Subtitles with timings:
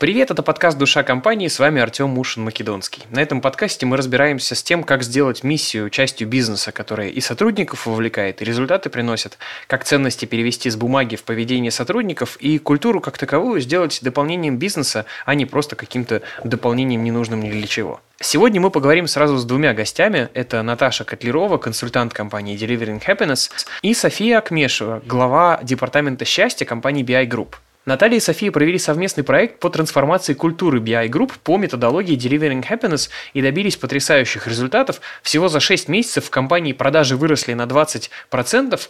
[0.00, 3.02] Привет, это подкаст «Душа компании», с вами Артем Мушин-Македонский.
[3.10, 7.84] На этом подкасте мы разбираемся с тем, как сделать миссию частью бизнеса, которая и сотрудников
[7.84, 9.36] вовлекает, и результаты приносит,
[9.66, 15.04] как ценности перевести с бумаги в поведение сотрудников, и культуру как таковую сделать дополнением бизнеса,
[15.26, 18.00] а не просто каким-то дополнением ненужным ни для чего.
[18.22, 20.30] Сегодня мы поговорим сразу с двумя гостями.
[20.32, 23.50] Это Наташа Котлерова, консультант компании Delivering Happiness,
[23.82, 27.56] и София Акмешева, глава департамента счастья компании BI Group.
[27.86, 33.08] Наталья и София провели совместный проект по трансформации культуры BI Group по методологии Delivering Happiness
[33.32, 35.00] и добились потрясающих результатов.
[35.22, 38.10] Всего за 6 месяцев в компании продажи выросли на 20%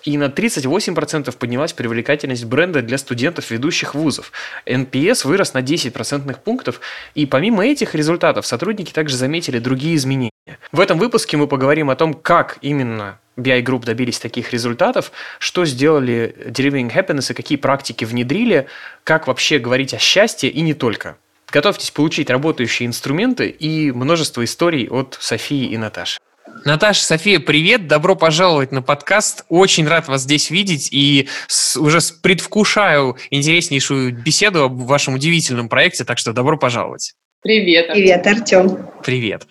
[0.02, 4.32] и на 38% поднялась привлекательность бренда для студентов ведущих вузов.
[4.66, 6.80] NPS вырос на 10 процентных пунктов,
[7.14, 10.30] и помимо этих результатов сотрудники также заметили другие изменения.
[10.72, 15.64] В этом выпуске мы поговорим о том, как именно BI Group добились таких результатов, что
[15.64, 18.66] сделали Delivering Happiness и какие практики внедрили,
[19.04, 21.16] как вообще говорить о счастье и не только.
[21.50, 26.18] Готовьтесь получить работающие инструменты и множество историй от Софии и Наташи.
[26.65, 29.45] Наташа, София, привет, добро пожаловать на подкаст.
[29.48, 36.04] Очень рад вас здесь видеть и с, уже предвкушаю интереснейшую беседу об вашем удивительном проекте,
[36.04, 37.15] так что добро пожаловать.
[37.43, 37.88] Привет.
[37.88, 37.95] Артем.
[37.95, 38.90] Привет, Артем.
[39.02, 39.46] Привет.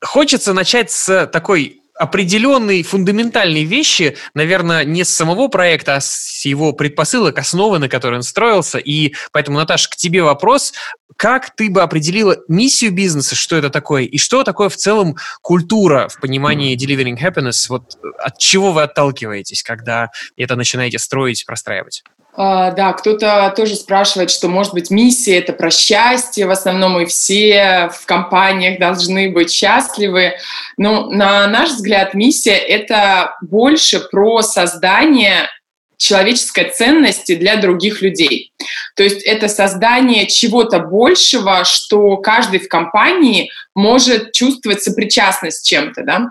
[0.00, 6.72] Хочется начать с такой определенные фундаментальные вещи, наверное, не с самого проекта, а с его
[6.72, 8.78] предпосылок, основы, на которой он строился.
[8.78, 10.72] И поэтому, Наташа, к тебе вопрос.
[11.16, 16.08] Как ты бы определила миссию бизнеса, что это такое, и что такое в целом культура
[16.08, 17.66] в понимании Delivering Happiness?
[17.68, 22.04] Вот от чего вы отталкиваетесь, когда это начинаете строить, простраивать?
[22.38, 26.46] Uh, да, кто-то тоже спрашивает, что, может быть, миссия— это про счастье.
[26.46, 30.34] В основном мы все в компаниях должны быть счастливы.
[30.76, 35.48] Но, на наш взгляд, миссия— это больше про создание
[35.96, 38.52] человеческой ценности для других людей.
[38.94, 46.04] То есть это создание чего-то большего, что каждый в компании может чувствовать сопричастность с чем-то.
[46.04, 46.26] Да?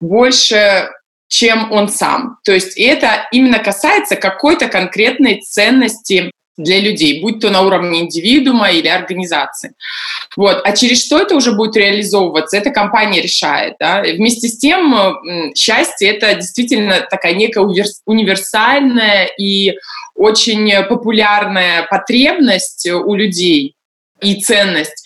[0.00, 0.88] Больше
[1.28, 2.38] чем он сам.
[2.44, 8.70] То есть это именно касается какой-то конкретной ценности для людей, будь то на уровне индивидуума
[8.70, 9.74] или организации.
[10.36, 10.60] Вот.
[10.64, 13.74] А через что это уже будет реализовываться, эта компания решает.
[13.78, 14.02] Да?
[14.02, 14.92] Вместе с тем,
[15.54, 17.60] счастье— это действительно такая некая
[18.06, 19.76] универсальная и
[20.16, 23.76] очень популярная потребность у людей
[24.20, 25.04] и ценность,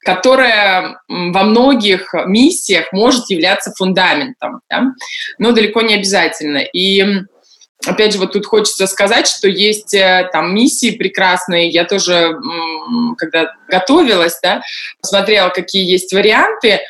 [0.00, 4.84] которая во многих миссиях может являться фундаментом, да?
[5.38, 6.58] но далеко не обязательно.
[6.58, 7.04] И
[7.86, 11.68] опять же, вот тут хочется сказать, что есть э, там миссии прекрасные.
[11.68, 12.34] Я тоже,
[13.18, 14.62] когда готовилась, да,
[15.00, 16.80] посмотрела, какие есть варианты,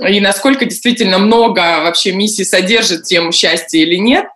[0.00, 4.26] и насколько действительно много вообще миссий содержит тему счастья или нет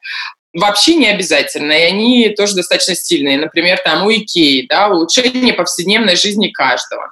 [0.53, 3.39] вообще не обязательно, и они тоже достаточно сильные.
[3.39, 7.11] Например, там у Икеи, да, улучшение повседневной жизни каждого.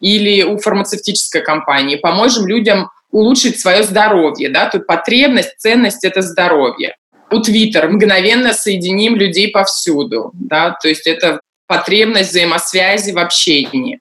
[0.00, 6.96] Или у фармацевтической компании поможем людям улучшить свое здоровье, да, тут потребность, ценность— это здоровье.
[7.30, 13.98] У Twitter мгновенно соединим людей повсюду, да, то есть это потребность взаимосвязи в общении.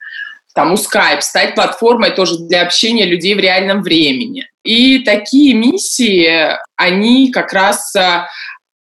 [0.54, 4.48] Там у Skype стать платформой тоже для общения людей в реальном времени.
[4.64, 8.28] И такие миссии, они как раз а,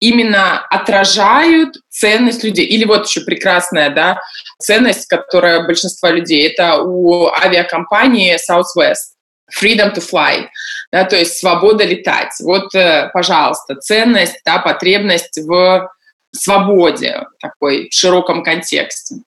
[0.03, 2.65] именно отражают ценность людей.
[2.65, 4.19] Или вот еще прекрасная да,
[4.59, 9.13] ценность, которая большинство людей, это у авиакомпании Southwest.
[9.61, 10.47] Freedom to fly,
[10.91, 12.31] да, то есть свобода летать.
[12.41, 15.89] Вот, э, пожалуйста, ценность, да, потребность в
[16.31, 19.17] свободе такой в широком контексте.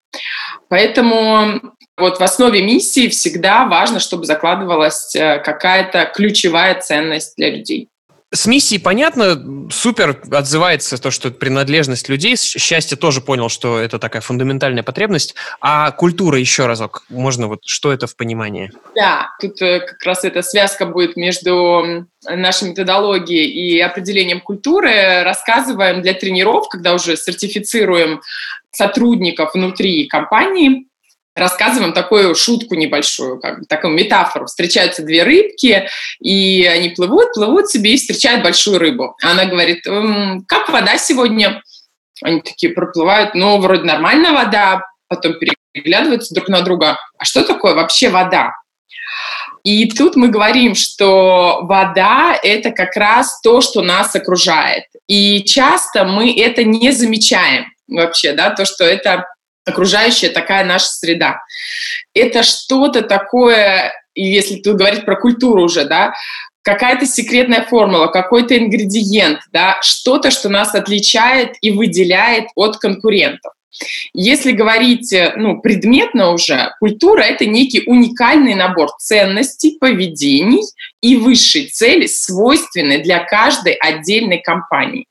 [0.68, 1.60] Поэтому
[1.96, 7.88] вот в основе миссии всегда важно, чтобы закладывалась э, какая-то ключевая ценность для людей.
[8.36, 12.36] С миссией понятно, супер отзывается то, что принадлежность людей.
[12.36, 15.34] Счастье тоже понял, что это такая фундаментальная потребность.
[15.62, 18.70] А культура еще разок, можно вот, что это в понимании?
[18.94, 25.22] Да, тут э, как раз эта связка будет между нашей методологией и определением культуры.
[25.22, 28.20] Рассказываем для тренеров, когда уже сертифицируем
[28.70, 30.88] сотрудников внутри компании,
[31.36, 34.46] рассказываем такую шутку небольшую, как бы такую метафору.
[34.46, 35.86] Встречаются две рыбки,
[36.20, 39.14] и они плывут, плывут себе и встречают большую рыбу.
[39.22, 41.62] Она говорит, «Эм, как вода сегодня?
[42.22, 45.34] Они такие проплывают, ну, вроде нормальная вода, потом
[45.74, 46.96] переглядываются друг на друга.
[47.18, 48.52] А что такое вообще вода?
[49.62, 54.84] И тут мы говорим, что вода— это как раз то, что нас окружает.
[55.08, 59.26] И часто мы это не замечаем вообще, да, то, что это
[59.66, 61.40] окружающая такая наша среда.
[62.14, 66.14] Это что-то такое, если тут говорить про культуру уже, да,
[66.62, 73.52] какая-то секретная формула, какой-то ингредиент, да, что-то, что нас отличает и выделяет от конкурентов.
[74.14, 80.62] Если говорить э, ну, предметно уже, культура– это некий уникальный набор ценностей, поведений
[81.02, 85.06] и высшей цели, свойственной для каждой отдельной компании.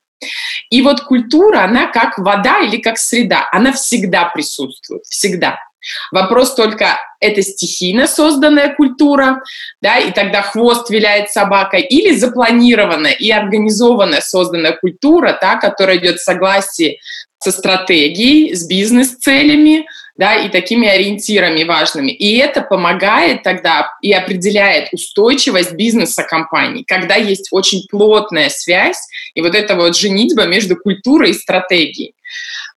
[0.69, 5.59] И вот культура, она как вода или как среда, она всегда присутствует, всегда.
[6.11, 9.41] Вопрос только, это стихийно созданная культура,
[9.81, 16.17] да, и тогда хвост виляет собакой, или запланированная и организованная созданная культура, та, которая идет
[16.17, 16.99] в согласии
[17.37, 19.85] со стратегией, с бизнес-целями,
[20.17, 22.11] да, и такими ориентирами важными.
[22.11, 28.99] И это помогает тогда и определяет устойчивость бизнеса компании, когда есть очень плотная связь
[29.33, 32.13] и вот эта вот женитьба между культурой и стратегией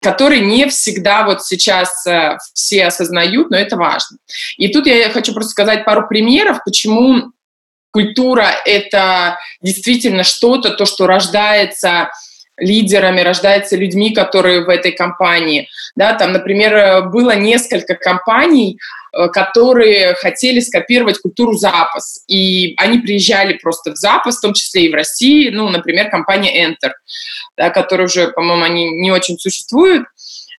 [0.01, 4.17] который не всегда вот сейчас э, все осознают, но это важно.
[4.57, 7.33] И тут я хочу просто сказать пару примеров, почему
[7.91, 12.09] культура— это действительно что-то, то, что рождается
[12.59, 15.67] лидерами, рождается людьми, которые в этой компании.
[15.95, 18.79] Да, там, например, было несколько компаний,
[19.13, 22.23] э, которые хотели скопировать культуру запас.
[22.27, 25.49] И они приезжали просто в запас, в том числе и в России.
[25.49, 26.91] Ну, например, компания Enter,
[27.57, 30.05] да, которая уже, по-моему, они не очень существуют.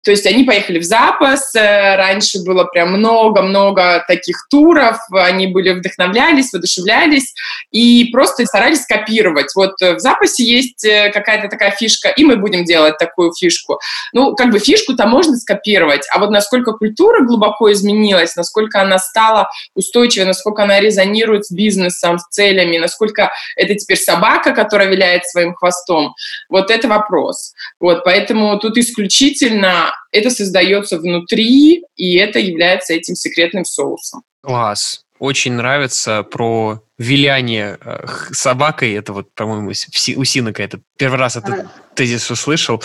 [0.03, 5.71] То есть они поехали в запас, э, раньше было прям много-много таких туров, они были
[5.71, 7.33] вдохновлялись, воодушевлялись
[7.71, 9.53] и просто старались копировать.
[9.55, 13.79] Вот в запасе есть э, какая-то такая фишка, и мы будем делать такую фишку.
[14.13, 19.49] Ну, как бы фишку-то можно скопировать, а вот насколько культура глубоко изменилась, насколько она стала
[19.75, 25.53] устойчивой, насколько она резонирует с бизнесом, с целями, насколько это теперь собака, которая виляет своим
[25.53, 26.15] хвостом,
[26.49, 27.53] вот это вопрос.
[27.79, 34.23] Вот, поэтому тут исключительно это создается внутри, и это является этим секретным соусом.
[34.41, 35.03] Класс.
[35.19, 38.93] Очень нравится про виляние э, собакой.
[38.93, 41.71] Это вот, по-моему, у Синака это первый раз этот а...
[41.93, 42.81] тезис услышал.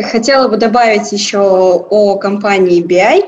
[0.00, 3.22] Хотела бы добавить еще о компании BI.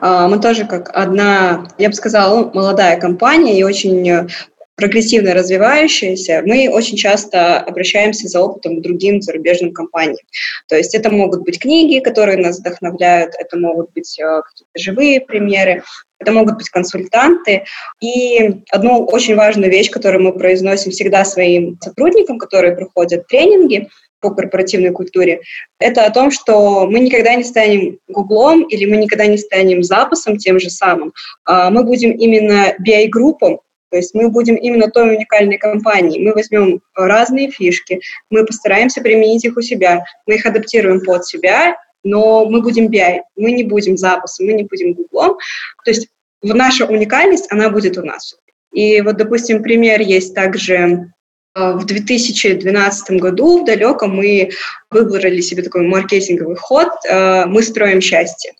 [0.00, 4.28] А, мы тоже как одна, я бы сказала, молодая компания и очень
[4.78, 10.24] прогрессивно развивающаяся, мы очень часто обращаемся за опытом к другим зарубежным компаниям.
[10.68, 15.20] То есть это могут быть книги, которые нас вдохновляют, это могут быть э, какие-то живые
[15.20, 15.82] примеры,
[16.20, 17.64] это могут быть консультанты.
[18.00, 23.88] И одну очень важную вещь, которую мы произносим всегда своим сотрудникам, которые проходят тренинги,
[24.20, 25.42] по корпоративной культуре,
[25.78, 30.38] это о том, что мы никогда не станем Гуглом или мы никогда не станем запасом
[30.38, 31.12] тем же самым.
[31.44, 33.60] А мы будем именно BI-группом,
[33.90, 36.22] то есть мы будем именно той уникальной компанией.
[36.22, 38.00] Мы возьмем разные фишки,
[38.30, 43.20] мы постараемся применить их у себя, мы их адаптируем под себя, но мы будем BI,
[43.36, 45.38] мы не будем запасом, мы не будем гуглом.
[45.84, 46.08] То есть
[46.42, 48.36] наша уникальность, она будет у нас.
[48.72, 51.12] И вот, допустим, пример есть также
[51.54, 54.50] э, в 2012 году, в далеком, мы
[54.90, 58.52] выбрали себе такой маркетинговый ход э, «Мы строим счастье».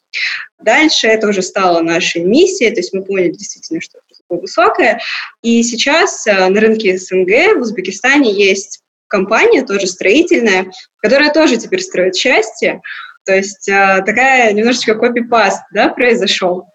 [0.60, 3.98] Дальше это уже стало нашей миссией, то есть мы поняли действительно, что
[4.28, 5.00] высокая.
[5.42, 11.80] И сейчас э, на рынке СНГ в Узбекистане есть компания, тоже строительная, которая тоже теперь
[11.80, 12.80] строит счастье.
[13.24, 16.66] То есть э, такая немножечко копипаст да, произошел.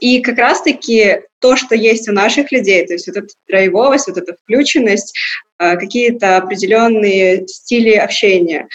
[0.00, 4.16] И как раз-таки то, что есть у наших людей, то есть вот эта драйвовость, вот
[4.16, 5.16] эта включенность,
[5.58, 8.68] э, какие-то определенные стили общения,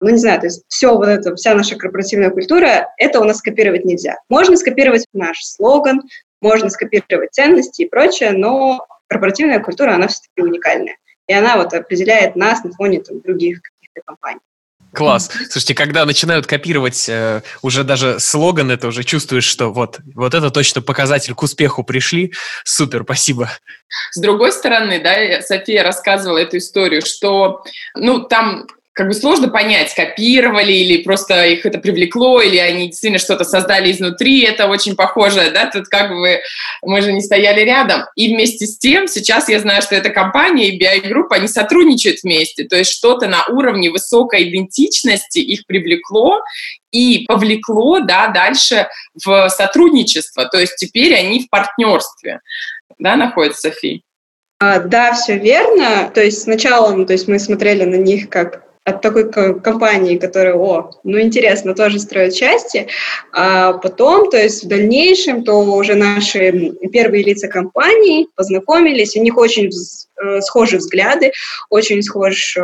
[0.00, 3.38] ну, не знаю, то есть все вот это, вся наша корпоративная культура, это у нас
[3.38, 4.16] скопировать нельзя.
[4.28, 6.02] Можно скопировать наш слоган,
[6.44, 10.96] можно скопировать ценности и прочее, но корпоративная культура, она все-таки уникальная.
[11.26, 14.40] И она вот определяет нас на фоне там, других каких-то компаний.
[14.92, 15.30] Класс.
[15.50, 20.50] Слушайте, когда начинают копировать э, уже даже слоган, это уже чувствуешь, что вот, вот это
[20.50, 22.32] точно показатель к успеху пришли.
[22.62, 23.50] Супер, спасибо.
[24.12, 27.64] С другой стороны, да, София рассказывала эту историю, что,
[27.96, 33.18] ну, там как бы сложно понять, копировали или просто их это привлекло, или они действительно
[33.18, 36.40] что-то создали изнутри, это очень похоже, да, тут как бы
[36.80, 38.04] мы же не стояли рядом.
[38.14, 42.22] И вместе с тем, сейчас я знаю, что эта компания и BI Group, они сотрудничают
[42.22, 46.40] вместе, то есть что-то на уровне высокой идентичности их привлекло
[46.92, 48.86] и повлекло, да, дальше
[49.24, 52.40] в сотрудничество, то есть теперь они в партнерстве,
[53.00, 54.02] да, находятся, София?
[54.60, 56.10] А, да, все верно.
[56.14, 60.90] То есть сначала то есть мы смотрели на них как от такой компании, которая, о,
[61.04, 62.88] ну интересно, тоже строят счастье,
[63.32, 69.38] а потом, то есть в дальнейшем, то уже наши первые лица компании познакомились, у них
[69.38, 71.32] очень э, схожи взгляды,
[71.70, 72.62] очень схож э,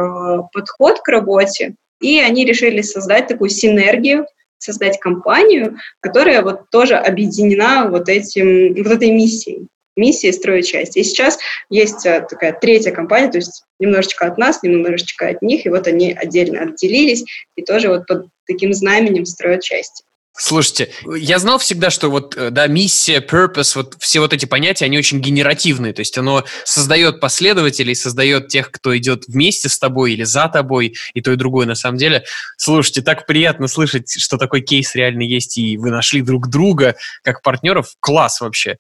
[0.53, 4.27] подход к работе, и они решили создать такую синергию,
[4.59, 10.97] создать компанию, которая вот тоже объединена вот, этим, вот этой миссией миссии строить часть.
[10.97, 15.67] И сейчас есть э, такая третья компания, то есть немножечко от нас, немножечко от них,
[15.67, 17.25] и вот они отдельно отделились
[17.57, 20.05] и тоже вот под таким знаменем строят части.
[20.43, 24.85] Слушайте, я знал всегда, что вот, э, да, миссия, purpose, вот все вот эти понятия,
[24.85, 30.13] они очень генеративные, то есть оно создает последователей, создает тех, кто идет вместе с тобой
[30.13, 32.25] или за тобой, и то, и другое на самом деле.
[32.57, 37.43] Слушайте, так приятно слышать, что такой кейс реально есть, и вы нашли друг друга как
[37.43, 37.95] партнеров.
[38.01, 38.79] Класс вообще.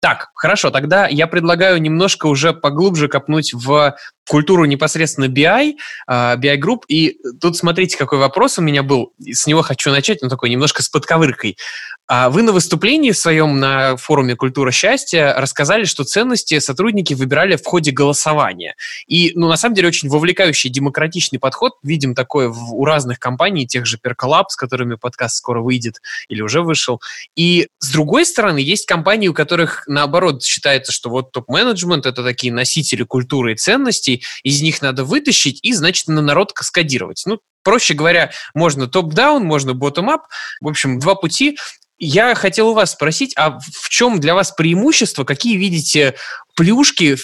[0.00, 3.96] Так, хорошо, тогда я предлагаю немножко уже поглубже копнуть в
[4.30, 5.74] культуру непосредственно BI,
[6.06, 6.82] а, BI Group.
[6.88, 9.12] И тут смотрите, какой вопрос у меня был.
[9.20, 11.58] С него хочу начать, но такой немножко с подковыркой.
[12.06, 17.64] А вы на выступлении своем на форуме «Культура счастья» рассказали, что ценности сотрудники выбирали в
[17.64, 18.74] ходе голосования.
[19.06, 21.74] И, ну, на самом деле, очень вовлекающий демократичный подход.
[21.84, 26.40] Видим такое в, у разных компаний, тех же Percolab, с которыми подкаст скоро выйдет или
[26.40, 27.00] уже вышел.
[27.36, 32.52] И, с другой стороны, есть компании, у которых, наоборот, считается, что вот топ-менеджмент– это такие
[32.52, 37.22] носители культуры и ценностей, из них надо вытащить и, значит, на народ каскадировать.
[37.26, 40.22] Ну, Проще говоря, можно топ-даун, можно ботtom-ап.
[40.60, 41.58] В общем, два пути.
[41.98, 46.14] Я хотел у вас спросить, а в чем для вас преимущество, какие видите
[46.56, 47.16] плюшки,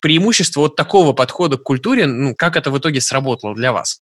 [0.00, 4.00] преимущества вот такого подхода к культуре, ну, как это в итоге сработало для вас?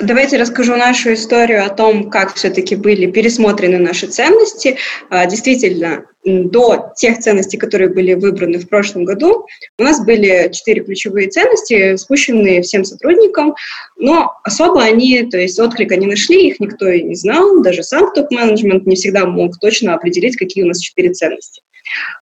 [0.00, 4.76] Давайте расскажу нашу историю о том, как все-таки были пересмотрены наши ценности.
[5.10, 10.84] А, действительно, до тех ценностей, которые были выбраны в прошлом году, у нас были четыре
[10.84, 13.56] ключевые ценности, спущенные всем сотрудникам,
[13.96, 18.12] но особо они, то есть отклика не нашли, их никто и не знал, даже сам
[18.12, 21.62] топ-менеджмент не всегда мог точно определить, какие у нас четыре ценности.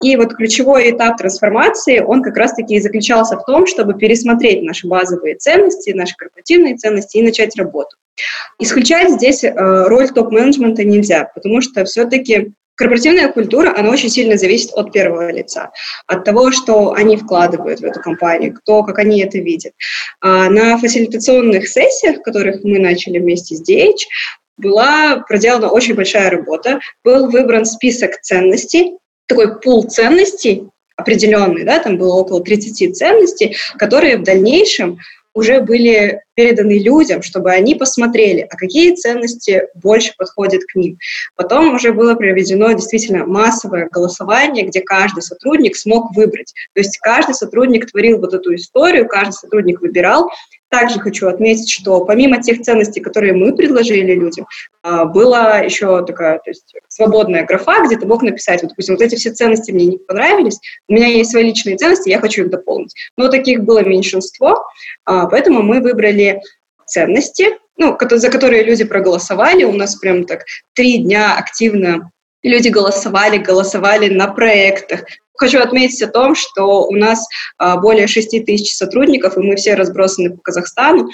[0.02, 4.86] И вот ключевой этап трансформации, он как раз-таки и заключался в том, чтобы пересмотреть наши
[4.86, 7.96] базовые ценности, наши корпоративные ценности и начать работу.
[8.58, 14.70] Исключать здесь э, роль топ-менеджмента нельзя, потому что все-таки Корпоративная культура, она очень сильно зависит
[14.74, 15.70] от первого лица,
[16.06, 19.72] от того, что они вкладывают в эту компанию, кто, как они это видят.
[20.20, 23.96] А на фасилитационных сессиях, которых мы начали вместе с DH,
[24.58, 31.98] была проделана очень большая работа, был выбран список ценностей, такой пул ценностей определенный, да, там
[31.98, 34.98] было около 30 ценностей, которые в дальнейшем
[35.36, 40.98] уже были переданы людям, чтобы они посмотрели, а какие ценности больше подходят к ним.
[41.36, 46.54] Потом уже было проведено действительно массовое голосование, где каждый сотрудник смог выбрать.
[46.72, 50.30] То есть каждый сотрудник творил вот эту историю, каждый сотрудник выбирал,
[50.78, 54.46] также хочу отметить, что помимо тех ценностей, которые мы предложили людям,
[54.82, 59.02] а, была еще такая то есть, свободная графа, где ты мог написать, вот, допустим, вот
[59.02, 62.50] эти все ценности мне не понравились, у меня есть свои личные ценности, я хочу их
[62.50, 62.94] дополнить.
[63.16, 64.66] Но таких было меньшинство,
[65.06, 66.42] а, поэтому мы выбрали
[66.84, 69.64] ценности, ну, за которые люди проголосовали.
[69.64, 72.10] У нас прям так три дня активно
[72.48, 75.04] люди голосовали, голосовали на проектах,
[75.36, 77.26] Хочу отметить о том, что у нас
[77.58, 81.08] а, более 6 тысяч сотрудников, и мы все разбросаны по Казахстану,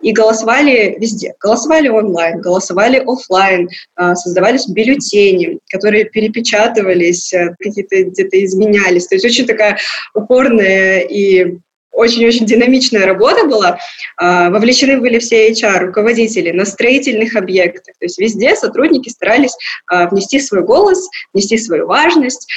[0.00, 1.34] и голосовали везде.
[1.40, 9.06] Голосовали онлайн, голосовали офлайн, а, создавались бюллетени, которые перепечатывались, э, какие-то где-то изменялись.
[9.06, 9.78] То есть очень такая
[10.14, 11.58] упорная и
[11.94, 13.78] очень-очень динамичная работа была.
[14.16, 17.94] А, вовлечены были все HR, руководители на строительных объектах.
[17.98, 19.56] То есть везде сотрудники старались
[19.88, 22.48] внести свой голос, внести свою важность,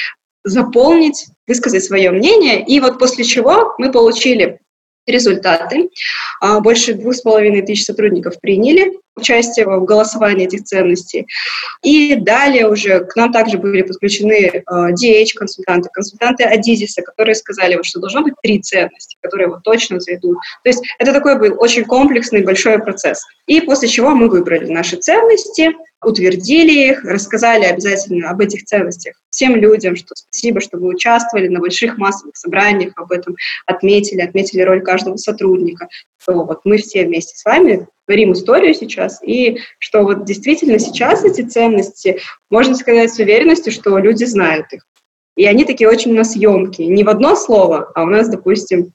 [0.44, 2.64] заполнить, высказать свое мнение.
[2.64, 4.58] И вот после чего мы получили
[5.08, 5.88] результаты.
[6.40, 11.26] А, больше двух с половиной тысяч сотрудников приняли участие в голосовании этих ценностей.
[11.82, 18.00] И далее уже к нам также были подключены DH-консультанты, консультанты Адизиса, которые сказали, вот, что
[18.00, 20.38] должно быть три ценности, которые вот точно зайдут.
[20.64, 23.24] То есть это такой был очень комплексный большой процесс.
[23.46, 25.72] И после чего мы выбрали наши ценности,
[26.04, 31.60] утвердили их, рассказали обязательно об этих ценностях всем людям, что спасибо, что вы участвовали на
[31.60, 37.36] больших массовых собраниях, об этом отметили, отметили роль каждого сотрудника, что вот мы все вместе
[37.36, 42.20] с вами творим историю сейчас, и что вот действительно сейчас эти ценности,
[42.50, 44.86] можно сказать с уверенностью, что люди знают их.
[45.36, 46.88] И они такие очень у нас емкие.
[46.88, 48.92] Не в одно слово, а у нас, допустим,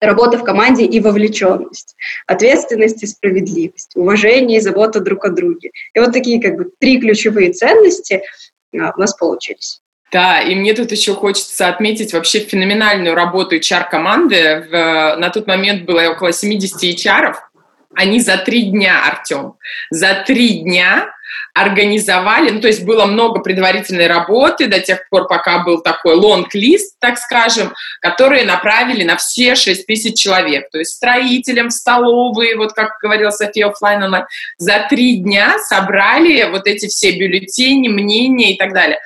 [0.00, 1.94] работа в команде и вовлеченность,
[2.26, 5.70] ответственность и справедливость, уважение и забота друг о друге.
[5.94, 8.22] И вот такие как бы три ключевые ценности
[8.76, 9.80] а, у нас получились.
[10.12, 14.66] Да, и мне тут еще хочется отметить вообще феноменальную работу HR-команды.
[14.70, 17.34] На тот момент было около 70 HR,
[17.96, 19.54] они за три дня, Артем,
[19.90, 21.10] за три дня
[21.52, 26.96] организовали, ну, то есть было много предварительной работы до тех пор, пока был такой лонг-лист,
[26.98, 32.98] так скажем, которые направили на все 6 тысяч человек, то есть строителям, столовые, вот как
[33.00, 34.24] говорила София офлайн онлайн,
[34.58, 38.98] за три дня собрали вот эти все бюллетени, мнения и так далее.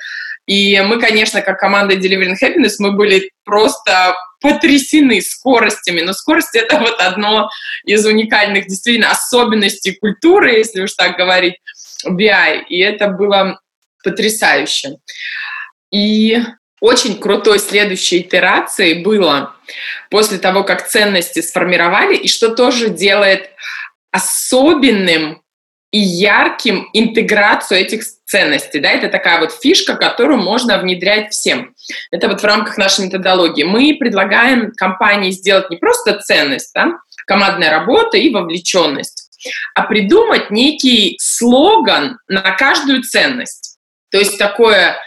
[0.49, 6.01] И мы, конечно, как команда Delivering Happiness, мы были просто потрясены скоростями.
[6.01, 7.51] Но скорость— это вот одно
[7.85, 11.57] из уникальных действительно особенностей культуры, если уж так говорить.
[12.03, 13.59] BI, и это было
[14.03, 14.95] потрясающе.
[15.91, 16.39] И
[16.81, 19.55] очень крутой следующей итерацией было
[20.09, 23.51] после того, как ценности сформировали, и что тоже делает
[24.09, 25.43] особенным
[25.91, 28.79] и ярким интеграцию этих ценностей.
[28.79, 28.91] Да?
[28.91, 31.73] Это такая вот фишка, которую можно внедрять всем.
[32.11, 33.63] Это вот в рамках нашей методологии.
[33.63, 36.99] Мы предлагаем компании сделать не просто ценность, да?
[37.25, 39.29] командная работа и вовлеченность,
[39.73, 43.77] а придумать некий слоган на каждую ценность.
[44.11, 44.97] То есть такое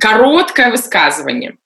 [0.00, 1.56] короткое высказывание.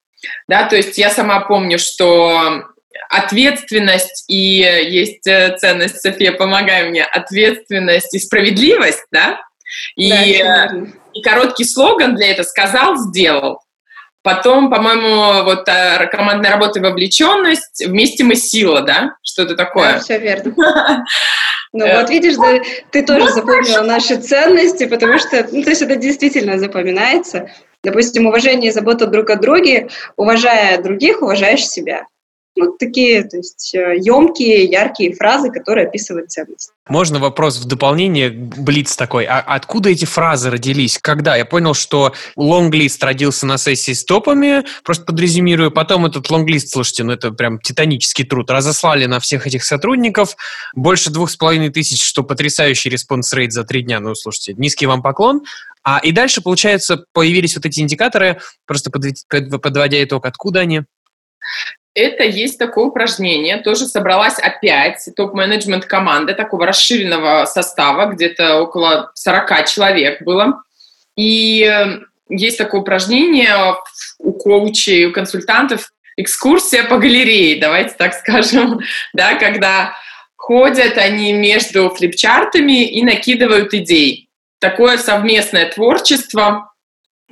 [0.46, 2.64] Да, то есть я сама помню, что
[3.08, 9.40] ответственность и есть э, ценность, София, помогай мне, ответственность и справедливость, да?
[9.96, 13.60] И, да, э, и короткий слоган для этого сказал, сделал.
[14.22, 19.16] Потом, по-моему, вот э, командная работа и вовлеченность, вместе мы сила, да?
[19.22, 19.94] Что-то такое.
[19.94, 21.04] Да, все верно.
[21.74, 22.60] Ну вот видишь, да,
[22.90, 27.48] ты тоже запомнила наши ценности, потому что, ну, то есть это действительно запоминается.
[27.82, 32.06] Допустим, уважение и забота друг о друге, уважая других, уважаешь себя.
[32.54, 36.70] Вот такие, то есть емкие, яркие фразы, которые описывают ценность.
[36.86, 39.24] Можно вопрос в дополнение, Блиц такой.
[39.24, 40.98] А откуда эти фразы родились?
[41.00, 41.34] Когда?
[41.34, 45.70] Я понял, что лонглист родился на сессии с топами, просто подрезюмирую.
[45.70, 48.50] Потом этот лонглист, слушайте, ну это прям титанический труд.
[48.50, 50.36] Разослали на всех этих сотрудников.
[50.74, 53.98] Больше двух с половиной тысяч, что потрясающий response rate за три дня.
[53.98, 55.42] Ну, слушайте, низкий вам поклон.
[55.84, 60.82] А и дальше, получается, появились вот эти индикаторы, просто подводя итог, откуда они?
[61.94, 63.58] Это есть такое упражнение.
[63.58, 70.62] Тоже собралась опять топ-менеджмент команды такого расширенного состава, где-то около 40 человек было.
[71.16, 73.54] И э, есть такое упражнение
[74.18, 78.80] у коучей, у консультантов, экскурсия по галерее, давайте так скажем,
[79.12, 79.94] да, когда
[80.36, 84.28] ходят они между флипчартами и накидывают идей.
[84.58, 86.72] Такое совместное творчество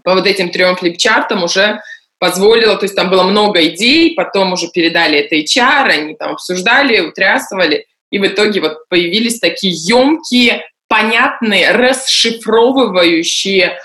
[0.05, 1.81] по вот этим трем флипчартам уже
[2.21, 7.00] позволило, то есть там было много идей, потом уже передали это HR, они там обсуждали,
[7.00, 13.78] утрясывали, и в итоге вот появились такие емкие, понятные, расшифровывающие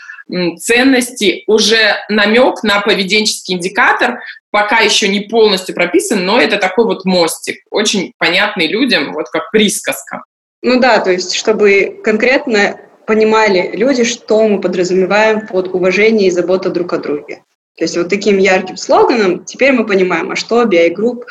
[0.57, 4.19] ценности, уже намек на поведенческий индикатор,
[4.51, 9.51] пока еще не полностью прописан, но это такой вот мостик, очень понятный людям, вот как
[9.51, 10.23] присказка.
[10.61, 16.71] Ну да, то есть чтобы конкретно понимали люди, что мы подразумеваем под уважение и забота
[16.71, 17.43] друг о друге.
[17.77, 21.23] То есть вот таким ярким слоганом теперь мы понимаем, а что BI Group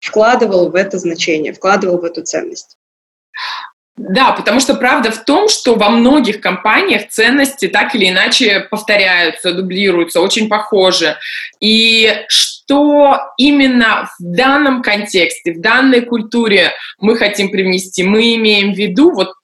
[0.00, 2.76] вкладывал в это значение, вкладывал в эту ценность.
[3.96, 9.52] Да, потому что правда в том, что во многих компаниях ценности так или иначе повторяются,
[9.52, 11.16] дублируются, очень похожи.
[11.60, 18.78] И что именно в данном контексте, в данной культуре мы хотим привнести, мы имеем в
[18.78, 19.34] виду вот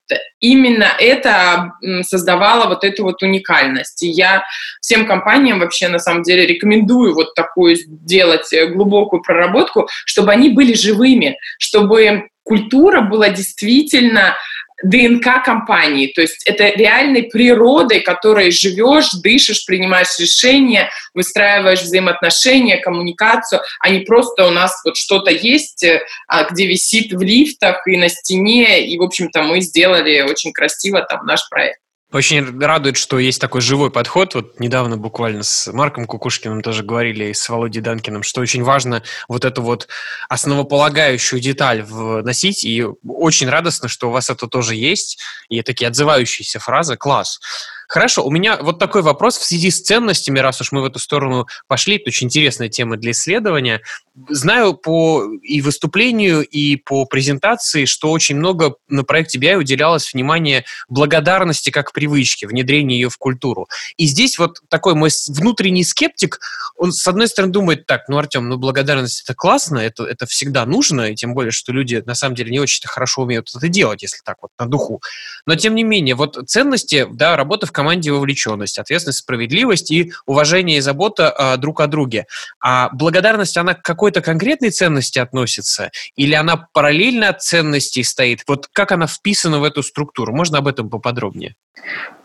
[0.40, 4.02] именно это создавало вот эту вот уникальность.
[4.02, 4.44] И я
[4.80, 10.50] всем компаниям вообще на самом деле рекомендую вот такую сделать э, глубокую проработку, чтобы они
[10.50, 14.36] были живыми, чтобы культура была действительно
[14.82, 23.60] ДНК компании, то есть это реальной природой, которой живешь, дышишь, принимаешь решения, выстраиваешь взаимоотношения, коммуникацию,
[23.80, 27.96] а не просто у нас вот что-то есть, э, а, где висит в лифтах и
[27.96, 31.80] на стене, и, в общем-то, мы сделали очень красиво там наш проект.
[32.10, 34.34] Очень радует, что есть такой живой подход.
[34.34, 39.02] Вот недавно буквально с Марком Кукушкиным тоже говорили, и с Володей Данкиным, что очень важно
[39.28, 39.88] вот эту вот
[40.30, 42.64] основополагающую деталь вносить.
[42.64, 45.20] И очень радостно, что у вас это тоже есть.
[45.50, 46.96] И такие отзывающиеся фразы.
[46.96, 47.40] Класс.
[47.88, 50.98] Хорошо, у меня вот такой вопрос в связи с ценностями, раз уж мы в эту
[50.98, 53.80] сторону пошли, это очень интересная тема для исследования.
[54.28, 60.64] Знаю по и выступлению, и по презентации, что очень много на проекте BI уделялось внимание
[60.88, 63.68] благодарности как привычке, внедрению ее в культуру.
[63.96, 66.40] И здесь вот такой мой внутренний скептик,
[66.76, 70.64] он с одной стороны думает так, ну, Артем, ну, благодарность это классно, это, это всегда
[70.64, 74.02] нужно, и тем более, что люди на самом деле не очень хорошо умеют это делать,
[74.02, 75.02] если так вот на духу.
[75.46, 80.78] Но тем не менее, вот ценности, да, работа в команде вовлеченность, ответственность, справедливость и уважение
[80.78, 82.26] и забота э, друг о друге.
[82.60, 85.90] А благодарность, она к какой-то конкретной ценности относится?
[86.16, 88.40] Или она параллельно от ценностей стоит?
[88.48, 90.34] Вот как она вписана в эту структуру?
[90.34, 91.56] Можно об этом поподробнее?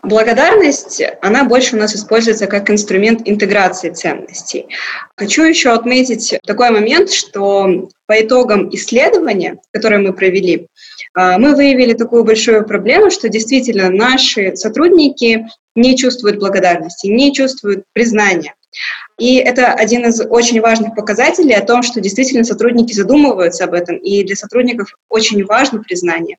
[0.02, 4.66] Благодарность, она больше у нас используется как инструмент интеграции ценностей.
[5.16, 10.68] Хочу еще отметить такой момент, что по итогам исследования, которое мы провели,
[11.14, 17.84] а, мы выявили такую большую проблему, что действительно наши сотрудники не чувствуют благодарности, не чувствуют
[17.92, 18.54] признания.
[19.18, 23.96] И это один из очень важных показателей о том, что действительно сотрудники задумываются об этом,
[23.96, 26.36] и для сотрудников очень важно признание.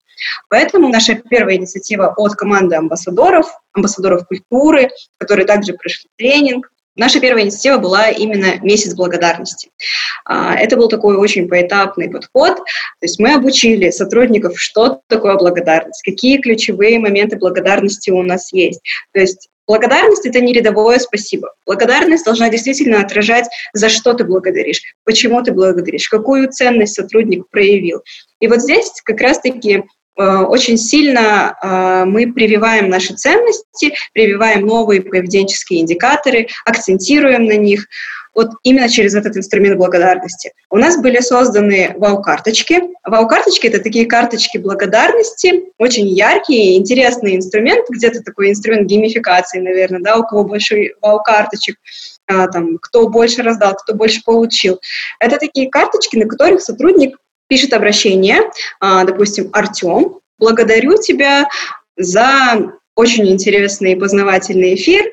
[0.50, 7.44] Поэтому наша первая инициатива от команды амбассадоров, амбассадоров культуры, которые также прошли тренинг, Наша первая
[7.44, 9.70] инициатива была именно месяц благодарности.
[10.24, 12.56] А, это был такой очень поэтапный подход.
[12.56, 12.64] То
[13.02, 18.82] есть мы обучили сотрудников, что такое благодарность, какие ключевые моменты благодарности у нас есть.
[19.12, 21.54] То есть Благодарность— это не рядовое спасибо.
[21.66, 28.02] Благодарность должна действительно отражать, за что ты благодаришь, почему ты благодаришь, какую ценность сотрудник проявил.
[28.40, 29.84] И вот здесь как раз-таки
[30.18, 37.88] э, очень сильно э, мы прививаем наши ценности, прививаем новые поведенческие индикаторы, акцентируем на них
[38.36, 40.52] вот именно через этот инструмент благодарности.
[40.70, 42.82] У нас были созданы вау-карточки.
[43.04, 50.18] Вау-карточки— это такие карточки благодарности, очень яркие, интересный инструмент, где-то такой инструмент геймификации, наверное, да,
[50.18, 51.78] у кого больше вау-карточек,
[52.28, 54.80] а, там, кто больше раздал, кто больше получил.
[55.20, 57.18] Это такие карточки, на которых сотрудник
[57.48, 58.40] пишет обращение,
[58.80, 61.48] а, допустим, Артем, благодарю тебя
[61.96, 65.06] за очень интересный и познавательный эфир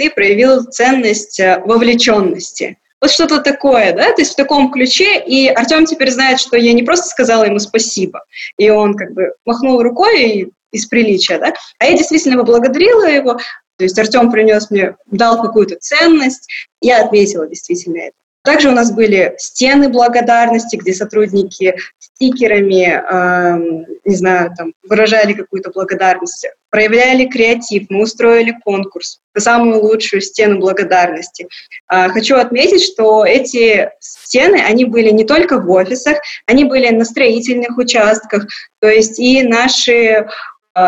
[0.00, 2.78] ты проявил ценность э, вовлеченности.
[3.02, 6.72] Вот что-то такое, да, то есть в таком ключе, и Артем теперь знает, что я
[6.72, 8.24] не просто сказала ему спасибо,
[8.56, 13.34] и он как бы махнул рукой из приличия, да, а я действительно поблагодарила его,
[13.76, 16.48] то есть Артем принес мне, дал какую-то ценность,
[16.80, 18.16] я отметила действительно это.
[18.42, 25.70] Также у нас были стены благодарности, где сотрудники стикерами, э, не знаю, там, выражали какую-то
[25.70, 31.48] благодарность, проявляли креатив, мы устроили конкурс на самую лучшую стену благодарности.
[31.92, 37.04] Э, хочу отметить, что эти стены, они были не только в офисах, они были на
[37.04, 38.46] строительных участках,
[38.80, 40.26] то есть и наши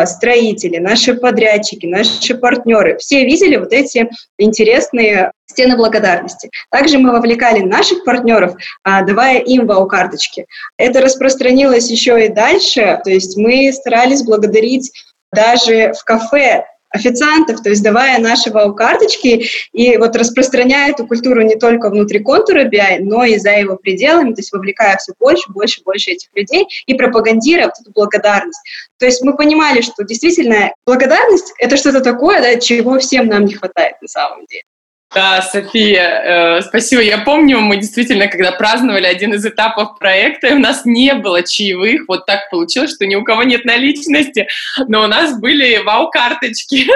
[0.06, 6.50] строители, наши подрядчики, наши партнеры, все видели вот эти интересные стены благодарности.
[6.70, 10.46] Также мы вовлекали наших партнеров, а, давая им вау-карточки.
[10.76, 14.92] Это распространилось еще и дальше, то есть мы старались благодарить
[15.32, 21.56] даже в кафе официантов, то есть давая наши вау-карточки и вот распространяя эту культуру не
[21.56, 25.82] только внутри контура BI, но и за его пределами, то есть вовлекая все больше, больше,
[25.82, 28.60] больше этих людей и пропагандируя вот эту благодарность.
[28.98, 33.54] То есть мы понимали, что действительно благодарность— это что-то такое, да, чего всем нам не
[33.54, 34.64] хватает на самом деле.
[35.14, 37.02] Да, София, э, спасибо.
[37.02, 42.04] Я помню, мы действительно, когда праздновали один из этапов проекта, у нас не было чаевых.
[42.08, 44.48] Вот так получилось, что ни у кого нет наличности,
[44.88, 46.86] но у нас были вау-карточки.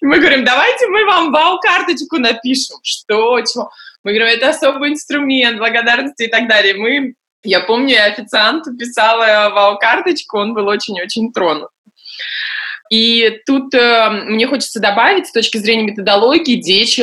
[0.00, 2.78] Мы говорим, давайте мы вам вау-карточку напишем.
[2.82, 3.70] Что, чего?
[4.02, 6.74] Мы говорим, это особый инструмент благодарности и так далее.
[6.74, 7.14] Мы,
[7.44, 11.68] я помню, я официанту писала вау-карточку, он был очень-очень тронут.
[12.90, 17.00] И тут э, мне хочется добавить с точки зрения методологии, ДЕЧ,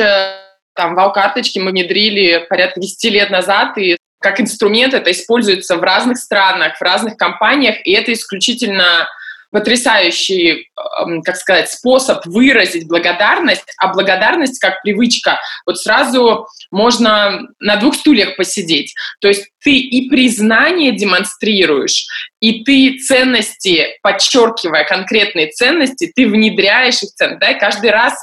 [0.74, 6.18] там, вау-карточки мы внедрили порядка 10 лет назад, и как инструмент это используется в разных
[6.18, 9.08] странах, в разных компаниях, и это исключительно
[9.50, 10.68] потрясающий,
[11.00, 15.40] эм, как сказать, способ выразить благодарность, а благодарность как привычка.
[15.66, 18.94] Вот сразу можно на двух стульях посидеть.
[19.20, 22.06] То есть ты и признание демонстрируешь,
[22.40, 27.40] и ты ценности, подчеркивая конкретные ценности, ты внедряешь их ценности.
[27.40, 27.50] Да?
[27.50, 28.14] И каждый раз,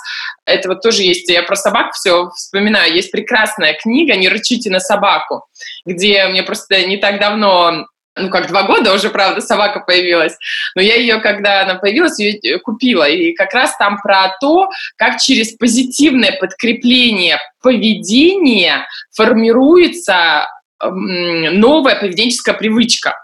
[0.45, 4.79] это вот тоже есть, я про собак все вспоминаю, есть прекрасная книга «Не рычите на
[4.79, 5.45] собаку»,
[5.85, 10.37] где мне просто не так давно ну, как два года уже, правда, собака появилась,
[10.75, 13.07] но я ее, когда она появилась, ее купила.
[13.07, 20.47] И как раз там про то, как через позитивное подкрепление поведения формируется
[20.81, 23.15] новая поведенческая привычка.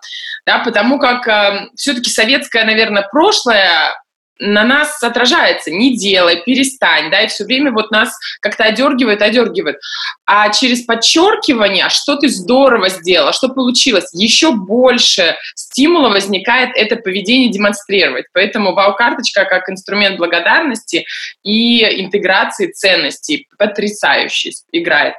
[0.45, 3.93] Да, потому как э, все-таки советское, наверное, прошлое
[4.41, 5.69] на нас отражается.
[5.71, 9.77] Не делай, перестань, да, и все время вот нас как-то одергивает, одергивает.
[10.25, 17.51] А через подчеркивание, что ты здорово сделала, что получилось, еще больше стимула возникает это поведение
[17.51, 18.25] демонстрировать.
[18.33, 21.05] Поэтому вау-карточка как инструмент благодарности
[21.43, 25.13] и интеграции ценностей потрясающе играет.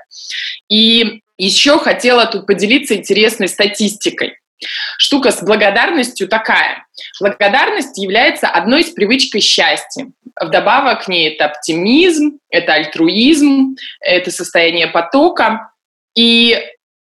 [0.69, 4.42] И еще хотела тут поделиться интересной статистикой.
[4.99, 6.87] Штука с благодарностью такая.
[7.21, 10.07] Благодарность является одной из привычек счастья.
[10.41, 15.71] Вдобавок к ней это оптимизм, это альтруизм, это состояние потока.
[16.17, 16.59] И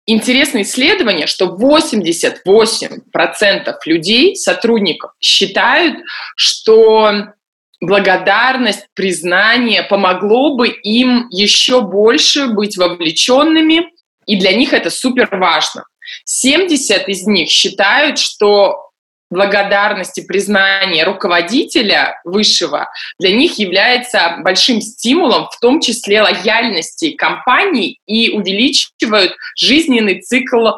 [0.07, 5.99] интересное исследование, что 88% людей, сотрудников, считают,
[6.37, 7.33] что
[7.81, 13.91] благодарность, признание помогло бы им еще больше быть вовлеченными,
[14.27, 15.85] и для них это супер важно.
[16.25, 18.91] 70 из них считают, что
[19.31, 28.31] благодарности, признания руководителя высшего для них является большим стимулом, в том числе лояльности компании и
[28.31, 30.71] увеличивают жизненный цикл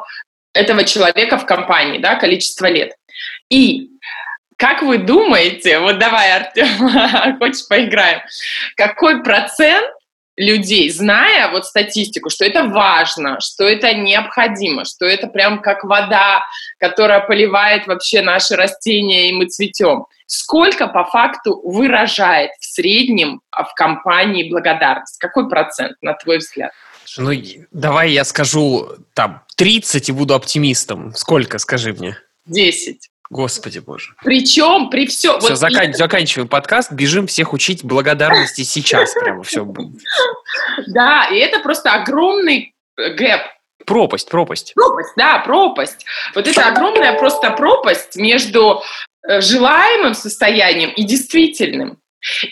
[0.52, 2.92] этого человека в компании, да, количество лет.
[3.48, 3.88] И
[4.58, 6.68] как вы думаете, вот давай, Артем,
[7.38, 8.20] хочешь поиграем,
[8.76, 9.88] какой процент
[10.36, 16.42] людей, зная вот статистику, что это важно, что это необходимо, что это прям как вода,
[16.78, 20.06] которая поливает вообще наши растения, и мы цветем.
[20.26, 25.18] Сколько по факту выражает в среднем в компании благодарность?
[25.18, 26.72] Какой процент, на твой взгляд?
[27.18, 27.32] Ну,
[27.70, 31.14] давай я скажу там 30 и буду оптимистом.
[31.14, 32.16] Сколько, скажи мне?
[32.46, 33.10] 10.
[33.32, 34.14] Господи боже.
[34.22, 35.40] Причем при всем...
[35.40, 35.88] Все, вот закан...
[35.88, 35.92] и...
[35.94, 39.66] заканчиваем подкаст, бежим всех учить благодарности сейчас прямо все.
[40.88, 43.40] Да, и это просто огромный э, гэп.
[43.86, 44.74] Пропасть, пропасть.
[44.74, 46.04] Пропасть, да, пропасть.
[46.34, 48.82] Вот это огромная просто пропасть между
[49.26, 51.96] э, желаемым состоянием и действительным.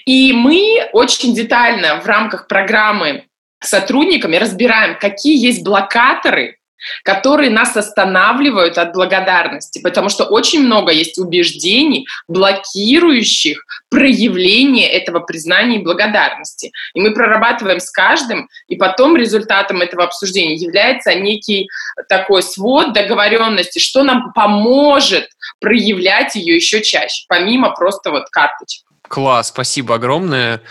[0.07, 3.27] И мы очень детально в рамках программы
[3.63, 6.57] сотрудниками разбираем, какие есть блокаторы
[7.03, 15.77] которые нас останавливают от благодарности, потому что очень много есть убеждений, блокирующих проявление этого признания
[15.77, 16.73] и благодарности.
[16.95, 21.69] И мы прорабатываем с каждым, и потом результатом этого обсуждения является некий
[22.09, 25.29] такой свод договоренности, что нам поможет
[25.61, 28.90] проявлять ее еще чаще, помимо просто вот карточек.
[29.11, 30.63] Класс, спасибо огромное.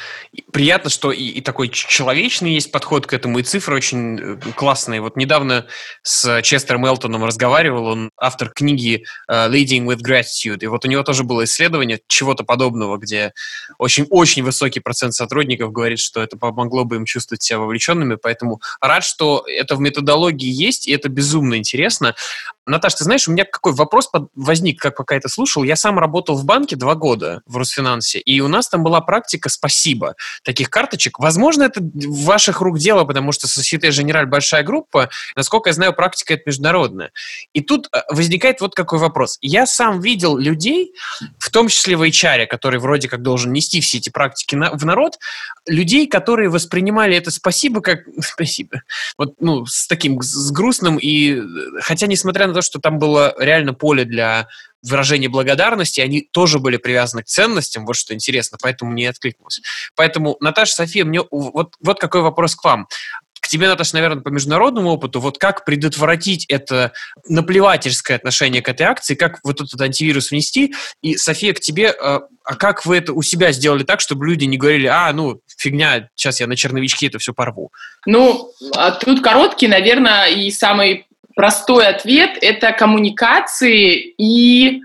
[0.53, 5.01] Приятно, что и, и такой человечный есть подход к этому, и цифры очень э, классные.
[5.01, 5.65] Вот недавно
[6.03, 11.03] с Честером Элтоном разговаривал, он автор книги uh, Leading with Gratitude, и вот у него
[11.03, 13.33] тоже было исследование чего-то подобного, где
[13.77, 19.03] очень-очень высокий процент сотрудников говорит, что это помогло бы им чувствовать себя вовлеченными, поэтому рад,
[19.03, 22.15] что это в методологии есть, и это безумно интересно.
[22.69, 25.63] Наташ, ты знаешь, у меня какой вопрос возник, как пока это слушал.
[25.63, 29.49] Я сам работал в банке два года в Росфинансе, и у нас там была практика
[29.49, 31.17] «Спасибо» таких карточек.
[31.17, 35.09] Возможно, это в ваших рук дело, потому что Societe Generale большая группа.
[35.35, 37.11] Насколько я знаю, практика это международная.
[37.53, 39.39] И тут э, возникает вот какой вопрос.
[39.41, 40.93] Я сам видел людей,
[41.39, 44.85] в том числе в HR, который вроде как должен нести все эти практики на, в
[44.85, 45.17] народ,
[45.67, 48.83] людей, которые воспринимали это «спасибо» как «спасибо».
[49.17, 51.39] Вот, ну, с таким, с грустным и...
[51.39, 54.47] Э, хотя, несмотря на то, что там было реально поле для
[54.83, 59.61] выражения благодарности, они тоже были привязаны к ценностям, вот что интересно, поэтому мне откликнулось.
[59.95, 62.87] Поэтому, Наташа, София, мне вот, вот какой вопрос к вам.
[63.39, 66.91] К тебе, Наташа, наверное, по международному опыту, вот как предотвратить это
[67.27, 72.23] наплевательское отношение к этой акции, как вот этот антивирус внести, и, София, к тебе, а,
[72.43, 76.09] а как вы это у себя сделали так, чтобы люди не говорили, а, ну, фигня,
[76.15, 77.71] сейчас я на черновичке это все порву?
[78.05, 81.05] Ну, а тут короткий, наверное, и самый
[81.39, 84.81] простой ответ– это коммуникации и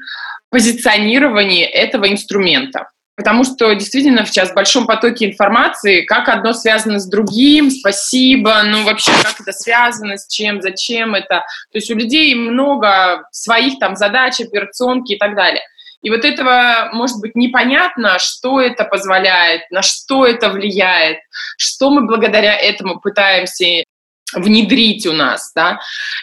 [0.51, 2.91] позиционирование этого инструмента.
[3.17, 8.85] Потому что действительно сейчас в большом потоке информации, как одно связано с другим, спасибо, ну
[8.85, 11.43] вообще как это связано, с чем, зачем это.
[11.73, 15.63] То есть у людей много своих там задач, операционки и так далее.
[16.03, 21.19] И вот этого может быть непонятно, что это позволяет, на что это влияет,
[21.59, 23.83] что мы благодаря этому пытаемся
[24.37, 25.81] внедрить у нас, да.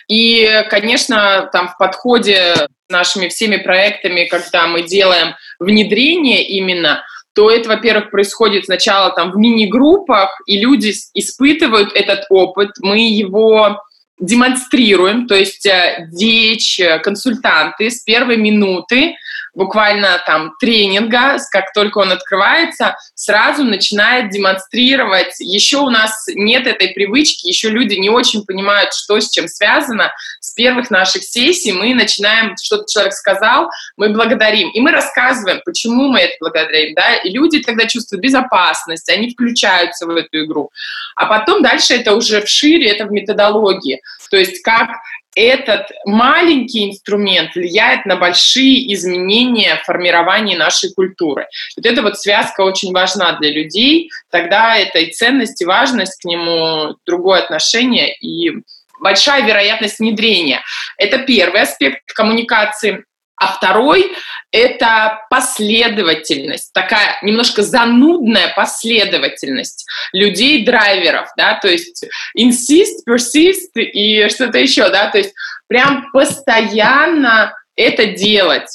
[0.08, 2.56] И, конечно, там в подходе
[2.90, 9.38] нашими всеми проектами, когда мы делаем внедрение именно, то это, во-первых, происходит сначала там в
[9.38, 13.82] мини-группах, и люди испытывают этот опыт, мы его
[14.20, 19.16] демонстрируем, то есть э, дичь, э, консультанты с первой минуты
[19.54, 25.40] буквально там тренинга, как только он открывается, сразу начинает демонстрировать.
[25.40, 30.12] Еще у нас нет этой привычки, еще люди не очень понимают, что с чем связано.
[30.40, 34.70] С первых наших сессий мы начинаем, что-то человек сказал, мы благодарим.
[34.70, 36.94] И мы рассказываем, почему мы это благодарим.
[36.96, 37.16] Да?
[37.16, 40.72] И люди тогда чувствуют безопасность, они включаются в эту игру.
[41.16, 44.02] А потом дальше это уже в шире, это в методологии.
[44.30, 44.92] То есть как
[45.36, 51.48] этот маленький инструмент влияет на большие изменения в формировании нашей культуры.
[51.78, 56.26] Вот эта вот связка очень важна для людей, тогда это и ценность, и важность к
[56.26, 58.52] нему, другое отношение и
[59.00, 60.62] большая вероятность внедрения.
[60.98, 63.06] Это первый аспект коммуникации.
[63.42, 64.12] А второй—
[64.52, 72.06] это последовательность, такая немножко занудная последовательность людей-драйверов, да, то есть
[72.38, 75.34] insist, persist и что-то еще, да, то есть
[75.66, 78.70] прям постоянно это делать.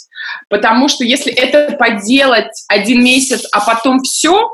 [0.48, 4.50] Потому что если это поделать один месяц, а потом все,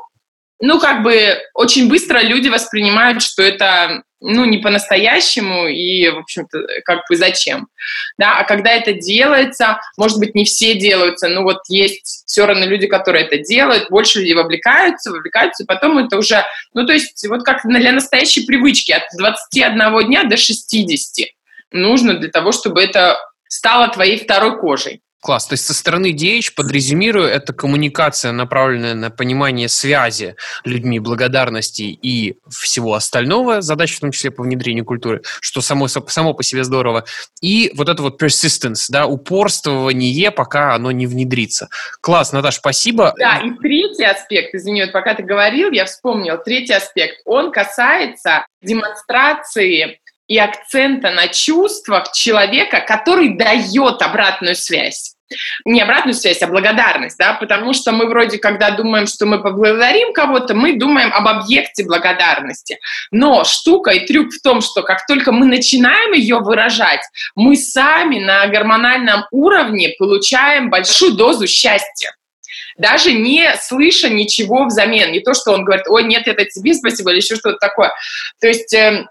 [0.61, 6.58] ну, как бы очень быстро люди воспринимают, что это ну, не по-настоящему и, в общем-то,
[6.85, 7.68] как бы зачем.
[8.18, 8.38] Да?
[8.38, 12.87] А когда это делается, может быть, не все делаются, но вот есть все равно люди,
[12.87, 17.42] которые это делают, больше людей вовлекаются, вовлекаются, и потом это уже, ну, то есть вот
[17.42, 21.28] как для настоящей привычки от 21 дня до 60
[21.72, 25.02] нужно для того, чтобы это стало твоей второй кожей.
[25.22, 25.46] Класс.
[25.46, 32.35] То есть со стороны DH, подрезюмирую, это коммуникация, направленная на понимание связи людьми, благодарности и
[32.50, 37.04] всего остального, задача в том числе по внедрению культуры, что само, само по себе здорово.
[37.40, 41.68] И вот это вот persistence, да, упорствование, пока оно не внедрится.
[42.00, 43.14] Класс, Наташа, спасибо.
[43.16, 48.44] Да, и третий аспект, извини, вот пока ты говорил, я вспомнил, третий аспект, он касается
[48.61, 50.00] демонстрации
[50.33, 55.14] и акцента на чувствах человека, который дает обратную связь.
[55.66, 60.14] Не обратную связь, а благодарность, да, потому что мы вроде, когда думаем, что мы поблагодарим
[60.14, 62.79] кого-то, мы думаем об объекте благодарности.
[63.11, 67.03] Но штука и трюк в том, что как только мы начинаем ее выражать,
[67.35, 72.16] мы сами на гормональном уровне получаем большую дозу счастья
[72.79, 75.12] даже не слыша ничего взамен.
[75.12, 77.92] Не то, что он говорит, ой, нет, это тебе спасибо, или еще что-то такое.
[78.40, 79.07] То есть э,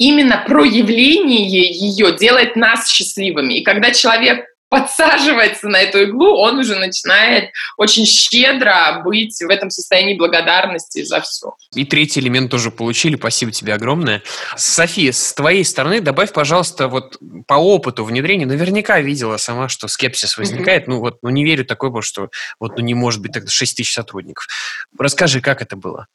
[0.00, 3.54] именно проявление ее делает нас счастливыми.
[3.54, 9.68] И когда человек подсаживается на эту иглу, он уже начинает очень щедро быть в этом
[9.68, 11.54] состоянии благодарности за все.
[11.74, 13.16] И третий элемент тоже получили.
[13.16, 14.22] Спасибо тебе огромное.
[14.56, 20.38] София, с твоей стороны добавь, пожалуйста, вот по опыту внедрения, наверняка видела сама, что скепсис
[20.38, 20.84] возникает.
[20.84, 20.90] Mm-hmm.
[20.90, 22.30] Ну вот, ну не верю такой, что
[22.60, 24.46] вот ну не может быть тогда 6 тысяч сотрудников.
[24.96, 26.06] Расскажи, как это было?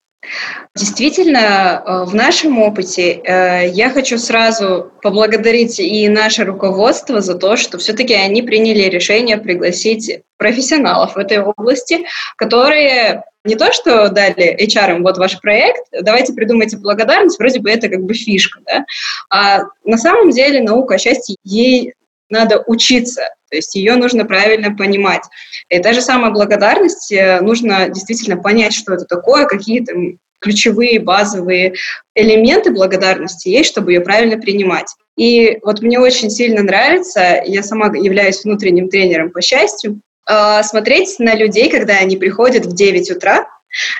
[0.75, 7.55] Действительно, э, в нашем опыте э, я хочу сразу поблагодарить и наше руководство за то,
[7.55, 12.05] что все-таки они приняли решение пригласить профессионалов в этой области,
[12.37, 17.89] которые не то, что дали HR, вот ваш проект, давайте придумайте благодарность, вроде бы это
[17.89, 18.85] как бы фишка, да,
[19.29, 21.93] а на самом деле наука о счастье, ей
[22.29, 25.21] надо учиться, то есть ее нужно правильно понимать.
[25.69, 30.99] И та же самая благодарность, э, нужно действительно понять, что это такое, какие там ключевые
[30.99, 31.73] базовые
[32.13, 34.87] элементы благодарности есть, чтобы ее правильно принимать.
[35.17, 41.15] И вот мне очень сильно нравится, я сама являюсь внутренним тренером по счастью, э, смотреть
[41.17, 43.47] на людей, когда они приходят в 9 утра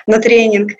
[0.06, 0.72] на тренинг,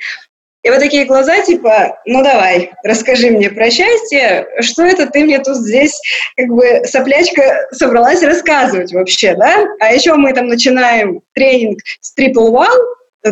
[0.63, 5.39] и вот такие глаза, типа, ну давай, расскажи мне про счастье, что это ты мне
[5.39, 6.01] тут здесь,
[6.37, 9.65] как бы, соплячка собралась рассказывать вообще, да?
[9.79, 12.67] А еще мы там начинаем тренинг с Triple Wow,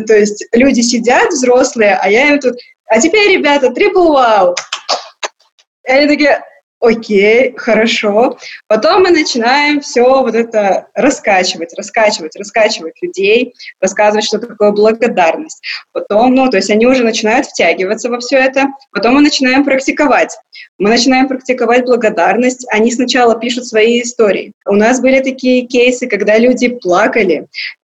[0.01, 4.55] то есть люди сидят, взрослые, а я им тут, а теперь, ребята, Triple Wow.
[5.87, 6.43] И они такие,
[6.85, 8.37] окей, хорошо.
[8.69, 15.63] Потом мы начинаем все вот это раскачивать, раскачивать, раскачивать людей, рассказывать, что такое благодарность.
[15.93, 18.69] Потом, ну, то есть они уже начинают втягиваться во все это.
[18.93, 20.37] Потом мы начинаем практиковать.
[20.79, 22.67] Мы начинаем практиковать благодарность.
[22.71, 24.53] Они сначала пишут свои истории.
[24.67, 27.47] У нас были такие кейсы, когда люди плакали,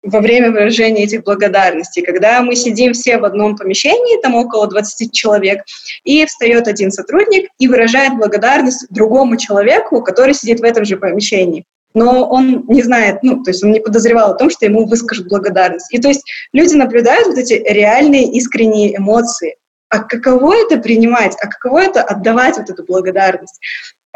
[0.02, 5.12] во время выражения этих благодарностей, когда мы сидим все в одном помещении, там около 20
[5.12, 5.64] человек,
[6.04, 11.64] и встает один сотрудник и выражает благодарность другому человеку, который сидит в этом же помещении.
[11.94, 15.28] Но он не знает, ну, то есть он не подозревал о том, что ему выскажут
[15.28, 15.92] благодарность.
[15.92, 19.56] И то есть люди наблюдают вот эти реальные искренние эмоции.
[19.88, 23.58] А каково это принимать, а каково это отдавать вот эту благодарность?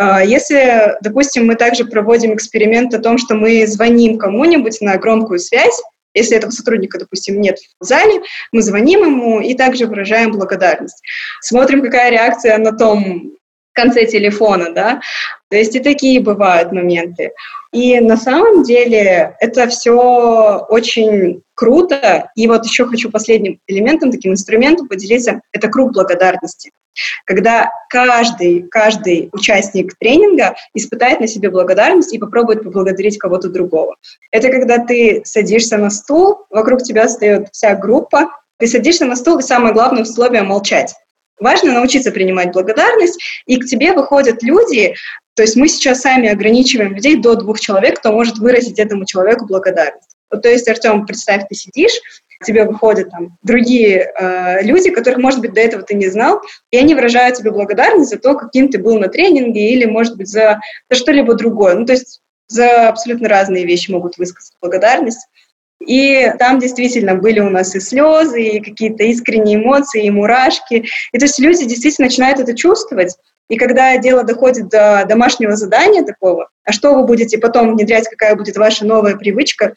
[0.03, 5.39] А, если, допустим, мы также проводим эксперимент о том, что мы звоним кому-нибудь на громкую
[5.39, 5.81] связь,
[6.13, 11.01] если этого сотрудника, допустим, нет в зале, мы звоним ему и также выражаем благодарность.
[11.41, 13.35] Смотрим, какая реакция на том
[13.75, 15.01] конце телефона, да.
[15.49, 17.31] То есть и такие бывают моменты.
[17.73, 22.31] И на самом деле это все очень круто.
[22.35, 26.73] И вот еще хочу последним элементом, таким инструментом поделиться, это круг благодарности.
[27.25, 33.97] Когда каждый, каждый участник тренинга испытает на себе благодарность и попробует поблагодарить кого-то другого.
[34.31, 39.39] Это когда ты садишься на стул, вокруг тебя стоит вся группа, ты садишься на стул,
[39.39, 40.95] и самое главное условие— молчать.
[41.41, 44.95] Важно научиться принимать благодарность, и к тебе выходят люди,
[45.35, 49.47] то есть мы сейчас сами ограничиваем людей до двух человек, кто может выразить этому человеку
[49.47, 50.12] благодарность.
[50.41, 52.01] То есть, Артем, представь, ты сидишь,
[52.45, 56.41] тебе выходят там другие э, люди, которых, может быть, до этого ты не знал,
[56.71, 60.29] и они выражают тебе благодарность за то, каким ты был на тренинге или, может быть,
[60.29, 61.75] за, за что-либо другое.
[61.75, 65.27] Ну, то есть за абсолютно разные вещи могут высказать благодарность.
[65.87, 70.85] И там действительно были у нас и слезы, и какие-то искренние эмоции, и мурашки.
[71.13, 73.17] И то есть люди действительно начинают это чувствовать.
[73.49, 78.37] И когда дело доходит до домашнего задания такого, а что вы будете потом внедрять, какая
[78.37, 79.75] будет ваша новая привычка,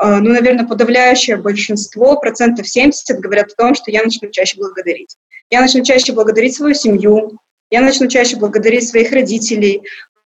[0.00, 5.16] ну, наверное, подавляющее большинство, процентов 70, говорят о том, что я начну чаще благодарить.
[5.50, 7.38] Я начну чаще благодарить свою семью,
[7.70, 9.82] я начну чаще благодарить своих родителей,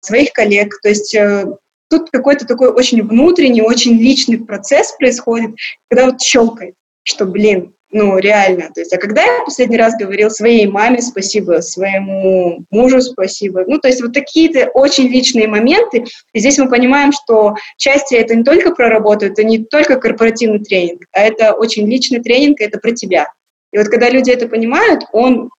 [0.00, 0.78] своих коллег.
[0.82, 1.46] То есть э,
[1.88, 5.52] тут какой-то такой очень внутренний, очень личный процесс происходит,
[5.88, 8.70] когда вот щелкает, что, блин, ну, реально.
[8.74, 13.78] То есть, а когда я последний раз говорил своей маме спасибо, своему мужу спасибо, ну,
[13.78, 18.42] то есть вот такие-то очень личные моменты, и здесь мы понимаем, что части это не
[18.42, 22.90] только про работу, это не только корпоративный тренинг, а это очень личный тренинг, это про
[22.90, 23.28] тебя.
[23.72, 25.51] И вот когда люди это понимают, он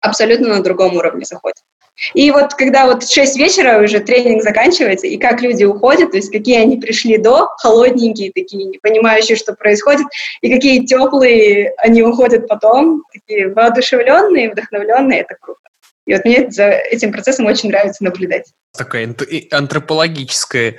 [0.00, 1.64] абсолютно на другом уровне заходит.
[2.14, 6.16] И вот когда вот в 6 вечера уже тренинг заканчивается, и как люди уходят, то
[6.16, 10.06] есть какие они пришли до, холодненькие такие, не понимающие, что происходит,
[10.40, 15.60] и какие теплые они уходят потом, такие воодушевленные, вдохновленные, это круто.
[16.06, 18.52] И вот мне за этим процессом очень нравится наблюдать.
[18.76, 19.14] Такая
[19.50, 20.76] антропологическая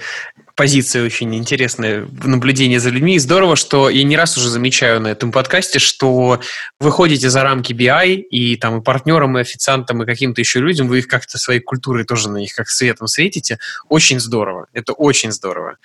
[0.56, 3.16] позиция очень интересная в наблюдении за людьми.
[3.16, 6.40] И здорово, что я не раз уже замечаю на этом подкасте, что
[6.80, 10.88] вы ходите за рамки BI, и там и партнерам, и официантам, и каким-то еще людям,
[10.88, 13.60] вы их как-то своей культурой тоже на них как светом светите.
[13.90, 14.68] Очень здорово.
[14.74, 15.78] Это очень здорово.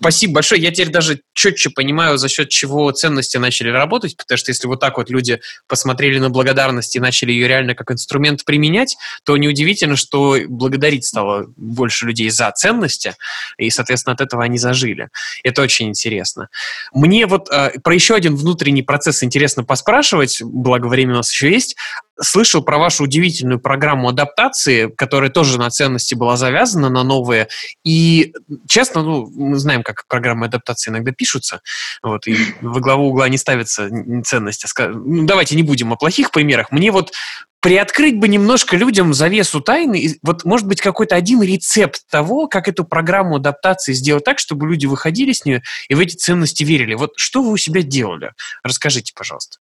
[0.00, 0.62] Спасибо большое.
[0.62, 4.80] Я теперь даже четче понимаю, за счет чего ценности начали работать, потому что если вот
[4.80, 9.96] так вот люди посмотрели на благодарность и начали ее реально как инструмент применять, то неудивительно,
[9.96, 13.14] что благодарить стало больше людей за ценности,
[13.58, 15.10] и, соответственно, от этого они зажили.
[15.44, 16.48] Это очень интересно.
[16.94, 21.50] Мне вот э, про еще один внутренний процесс интересно поспрашивать, благо время у нас еще
[21.50, 21.76] есть
[22.22, 27.48] слышал про вашу удивительную программу адаптации, которая тоже на ценности была завязана, на новые.
[27.84, 28.32] И,
[28.68, 31.60] честно, ну, мы знаем, как программы адаптации иногда пишутся,
[32.02, 33.88] вот, и во главу угла не ставится
[34.24, 34.64] ценность.
[34.78, 36.72] А ну, давайте не будем о плохих примерах.
[36.72, 37.12] Мне вот
[37.60, 42.84] приоткрыть бы немножко людям завесу тайны, вот, может быть, какой-то один рецепт того, как эту
[42.84, 46.94] программу адаптации сделать так, чтобы люди выходили с нее и в эти ценности верили.
[46.94, 48.32] Вот что вы у себя делали?
[48.62, 49.58] Расскажите, пожалуйста.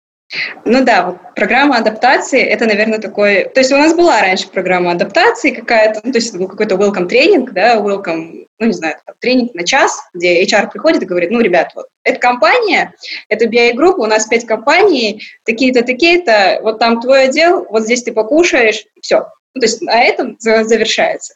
[0.66, 3.46] Ну да, вот программа адаптации– это, наверное, такой…
[3.46, 6.76] То есть у нас была раньше программа адаптации какая-то, ну, то есть это был какой-то
[6.76, 11.06] welcome тренинг, да, welcome, ну, не знаю, там, тренинг на час, где HR приходит и
[11.06, 12.94] говорит, ну, ребят, вот, это компания,
[13.30, 18.12] это BI-группа, у нас пять компаний, такие-то, такие-то, вот там твой отдел, вот здесь ты
[18.12, 19.28] покушаешь, все.
[19.56, 21.34] Ну, то есть на этом завершается.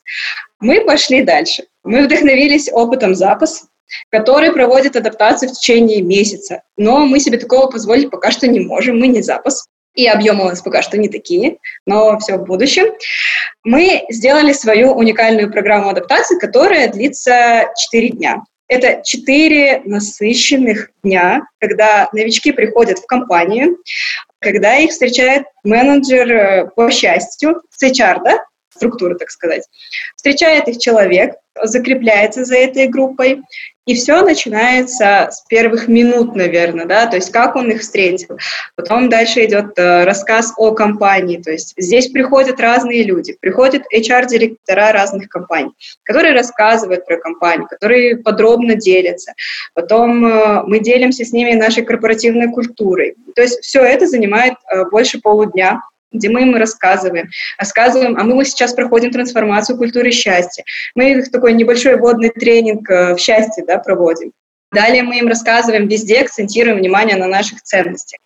[0.59, 1.63] Мы пошли дальше.
[1.83, 3.65] Мы вдохновились опытом запас,
[4.09, 6.63] который проводит адаптацию в течение месяца.
[6.77, 9.67] Но мы себе такого позволить пока что не можем, мы не запас.
[9.93, 12.93] И объемы у нас пока что не такие, но все в будущем.
[13.63, 18.43] Мы сделали свою уникальную программу адаптации, которая длится 4 дня.
[18.69, 23.77] Это 4 насыщенных дня, когда новички приходят в компанию,
[24.39, 28.39] когда их встречает менеджер э, по счастью, с HR, да,
[28.73, 29.67] структуры, так сказать.
[30.15, 33.41] Встречает их человек, закрепляется за этой группой,
[33.85, 38.37] и все начинается с первых минут, наверное, да, то есть как он их встретил.
[38.75, 44.91] Потом дальше идет э, рассказ о компании, то есть здесь приходят разные люди, приходят HR-директора
[44.91, 45.71] разных компаний,
[46.03, 49.33] которые рассказывают про компанию, которые подробно делятся.
[49.73, 53.15] Потом э, мы делимся с ними нашей корпоративной культурой.
[53.35, 55.81] То есть все это занимает э, больше полудня,
[56.11, 57.29] где мы им рассказываем.
[57.57, 60.63] Рассказываем, а мы сейчас проходим трансформацию культуры счастья.
[60.95, 64.31] Мы такой небольшой водный тренинг э, в счастье да, проводим.
[64.71, 68.19] Далее мы им рассказываем везде, акцентируем внимание на наших ценностях.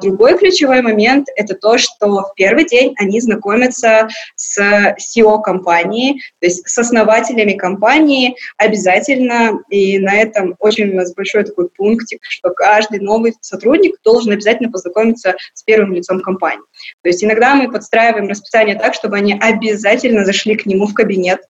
[0.00, 6.46] Другой ключевой момент– это то, что в первый день они знакомятся с SEO компании, то
[6.46, 12.50] есть с основателями компании обязательно, и на этом очень у нас большой такой пунктик, что
[12.50, 16.64] каждый новый сотрудник должен обязательно познакомиться с первым лицом компании.
[17.02, 21.40] То есть иногда мы подстраиваем расписание так, чтобы они обязательно зашли к нему в кабинет,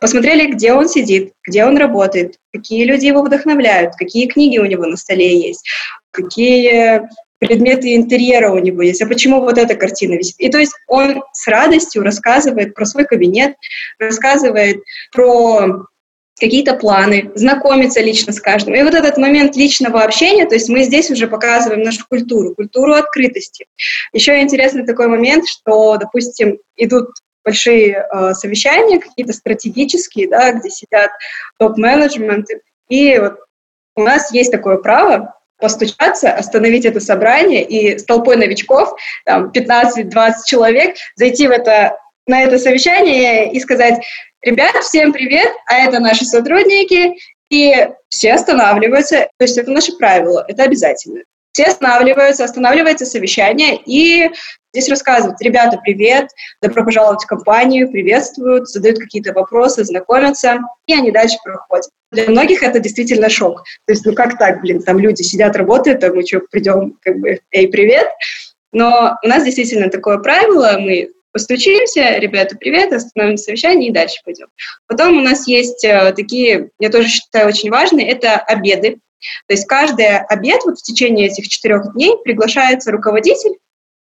[0.00, 4.86] посмотрели, где он сидит, где он работает, какие люди его вдохновляют, какие книги у него
[4.86, 5.68] на столе есть,
[6.10, 7.02] какие
[7.40, 10.36] предметы интерьера у него есть, а почему вот эта картина висит.
[10.38, 13.56] И то есть он с радостью рассказывает про свой кабинет,
[13.98, 15.86] рассказывает про
[16.38, 18.74] какие-то планы, знакомиться лично с каждым.
[18.74, 22.94] И вот этот момент личного общения, то есть мы здесь уже показываем нашу культуру, культуру
[22.94, 23.66] открытости.
[24.12, 27.08] Еще интересный такой момент, что, допустим, идут
[27.44, 31.10] большие э, совещания, какие-то стратегические, да, где сидят
[31.58, 33.36] топ-менеджменты, и вот
[33.96, 38.94] у нас есть такое право постучаться, остановить это собрание и с толпой новичков,
[39.24, 41.96] там 15-20 человек, зайти в это,
[42.26, 44.02] на это совещание и сказать,
[44.42, 47.16] ребят, всем привет, а это наши сотрудники,
[47.50, 51.22] и все останавливаются, то есть это наше правило, это обязательно.
[51.52, 54.30] Все останавливаются, останавливается совещание, и
[54.72, 56.28] здесь рассказывают, ребята, привет,
[56.62, 61.90] добро пожаловать в компанию, приветствуют, задают какие-то вопросы, знакомятся, и они дальше проходят.
[62.12, 63.62] Для многих это действительно шок.
[63.86, 67.18] То есть, ну как так, блин, там люди сидят, работают, а мы что, придем, как
[67.18, 68.08] бы, эй, привет.
[68.72, 74.46] Но у нас действительно такое правило, мы постучимся, ребята, привет, остановим совещание и дальше пойдем.
[74.86, 78.98] Потом у нас есть э, такие, я тоже считаю очень важные, это обеды.
[79.46, 83.52] То есть каждый обед вот в течение этих четырех дней приглашается руководитель,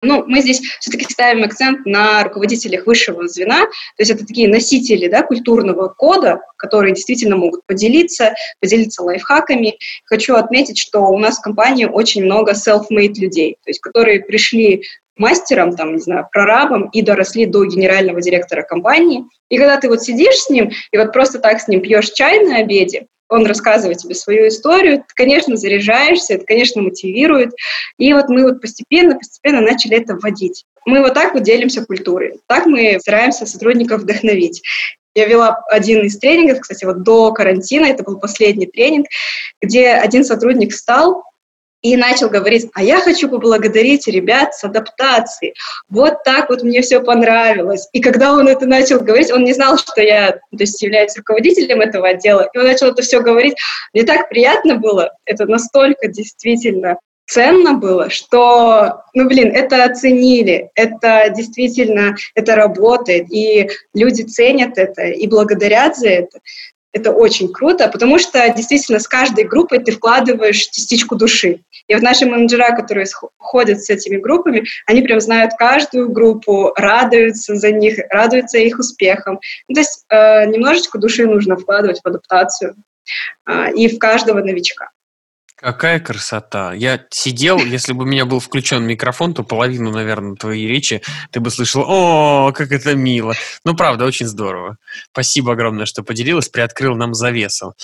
[0.02, 5.08] ну, мы здесь все-таки ставим акцент на руководителях высшего звена, то есть это такие носители
[5.08, 9.78] да, культурного кода, которые действительно могут поделиться, поделиться лайфхаками.
[10.04, 14.82] Хочу отметить, что у нас в компании очень много self-made людей, то есть которые пришли
[15.16, 19.24] мастером, там, не знаю, прорабом и доросли до генерального директора компании.
[19.50, 22.44] И когда ты вот сидишь с ним и вот просто так с ним пьешь чай
[22.44, 27.50] на обеде, он рассказывает тебе свою историю, ты, конечно, заряжаешься, это, конечно, мотивирует.
[27.98, 30.64] И вот мы вот постепенно, постепенно начали это вводить.
[30.84, 32.40] Мы вот так вот делимся культурой.
[32.46, 34.62] Так мы стараемся сотрудников вдохновить.
[35.14, 39.06] Я вела один из тренингов, кстати, вот до карантина, это был последний тренинг,
[39.60, 41.24] где один сотрудник встал
[41.82, 45.54] и начал говорить, а я хочу поблагодарить ребят с адаптацией.
[45.90, 47.88] Вот так вот мне все понравилось.
[47.92, 51.80] И когда он это начал говорить, он не знал, что я то есть, являюсь руководителем
[51.80, 53.54] этого отдела, и он начал это все говорить.
[53.92, 61.32] Мне так приятно было, это настолько действительно ценно было, что, ну, блин, это оценили, это
[61.34, 66.40] действительно, это работает, и люди ценят это и благодарят за это.
[66.92, 71.60] Это очень круто, потому что действительно с каждой группой ты вкладываешь частичку души.
[71.88, 73.06] И вот наши менеджера, которые
[73.38, 79.40] ходят с этими группами, они прям знают каждую группу, радуются за них, радуются их успехам.
[79.68, 82.76] Ну, то есть э, немножечко души нужно вкладывать в адаптацию
[83.46, 84.90] э, и в каждого новичка.
[85.56, 86.72] Какая красота.
[86.72, 91.38] Я сидел, если бы у меня был включен микрофон, то половину, наверное, твоей речи ты
[91.38, 93.34] бы слышал, о, как это мило.
[93.64, 94.78] Ну, правда, очень здорово.
[95.12, 97.74] Спасибо огромное, что поделилась, приоткрыл нам завесу.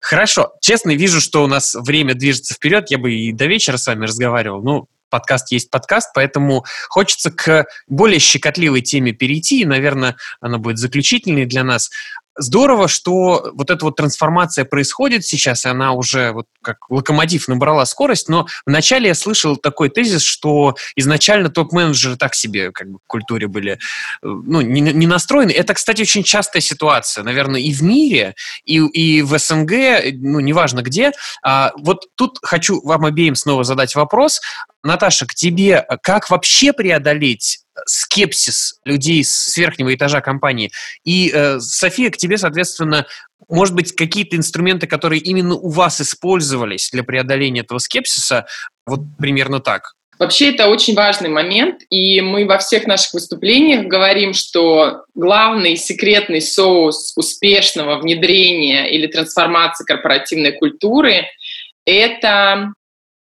[0.00, 0.54] Хорошо.
[0.60, 2.90] Честно, вижу, что у нас время движется вперед.
[2.90, 4.62] Я бы и до вечера с вами разговаривал.
[4.62, 10.78] Ну, подкаст есть подкаст, поэтому хочется к более щекотливой теме перейти, и, наверное, она будет
[10.78, 11.90] заключительной для нас
[12.38, 17.84] здорово, что вот эта вот трансформация происходит сейчас, и она уже вот как локомотив набрала
[17.84, 23.06] скорость, но вначале я слышал такой тезис, что изначально топ-менеджеры так себе как бы в
[23.06, 23.76] культуре были э,
[24.22, 25.50] ну, не, не настроены.
[25.50, 28.34] Это, кстати, очень частая ситуация, наверное, и в мире,
[28.64, 29.72] и, и в СНГ,
[30.14, 31.12] ну, неважно где.
[31.42, 34.40] А, вот тут хочу вам обеим снова задать вопрос.
[34.82, 40.70] Наташа, к тебе как вообще преодолеть скепсис людей с верхнего этажа компании.
[41.04, 43.06] И, э, София, к тебе, соответственно,
[43.48, 48.46] может быть, какие-то инструменты, которые именно у вас использовались для преодоления этого скепсиса,
[48.86, 49.94] вот примерно так.
[50.18, 56.40] Вообще это очень важный момент, и мы во всех наших выступлениях говорим, что главный секретный
[56.40, 61.26] соус успешного внедрения или трансформации корпоративной культуры–
[61.86, 62.72] это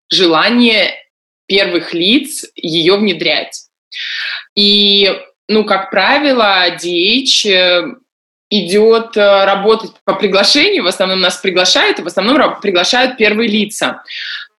[0.09, 0.93] желание
[1.47, 3.65] первых лиц ее внедрять.
[4.55, 5.11] И,
[5.47, 7.83] ну, как правило, DH э,
[8.49, 14.03] идет э, работать по приглашению, в основном нас приглашают, и в основном приглашают первые лица.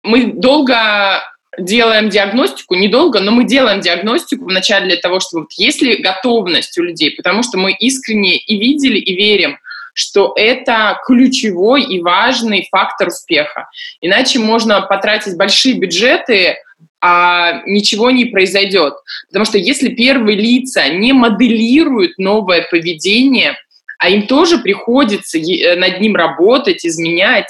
[0.03, 1.23] Мы долго
[1.57, 6.77] делаем диагностику, недолго, но мы делаем диагностику вначале для того, чтобы вот есть ли готовность
[6.77, 9.57] у людей, потому что мы искренне и видели, и верим,
[9.93, 13.67] что это ключевой и важный фактор успеха.
[13.99, 16.57] Иначе можно потратить большие бюджеты
[17.01, 18.93] а ничего не произойдет.
[19.27, 23.55] Потому что если первые лица не моделируют новое поведение,
[23.99, 27.47] а им тоже приходится э, над ним работать, изменять,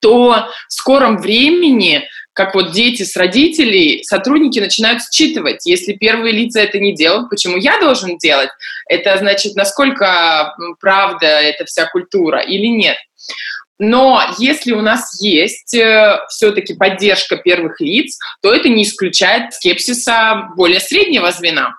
[0.00, 2.02] то в скором времени,
[2.34, 7.56] как вот дети с родителей, сотрудники начинают считывать, если первые лица это не делают, почему
[7.56, 8.50] я должен делать?
[8.88, 12.96] Это значит, насколько правда эта вся культура или нет.
[13.78, 20.50] Но если у нас есть э, все-таки поддержка первых лиц, то это не исключает скепсиса
[20.56, 21.74] более среднего звена.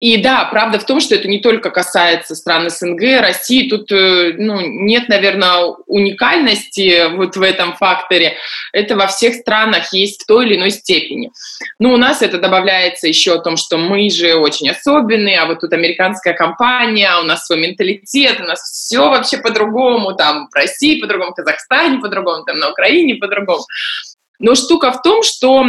[0.00, 3.68] И да, правда в том, что это не только касается стран СНГ, России.
[3.68, 8.36] Тут э, ну, нет, наверное, уникальности вот в этом факторе.
[8.72, 11.32] Это во всех странах есть в той или иной степени.
[11.80, 15.60] Но у нас это добавляется еще о том, что мы же очень особенные, а вот
[15.60, 21.00] тут американская компания, у нас свой менталитет, у нас все вообще по-другому, там в России
[21.00, 23.64] по-другому, в Казахстане по-другому, там на Украине по-другому.
[24.38, 25.64] Но штука в том, что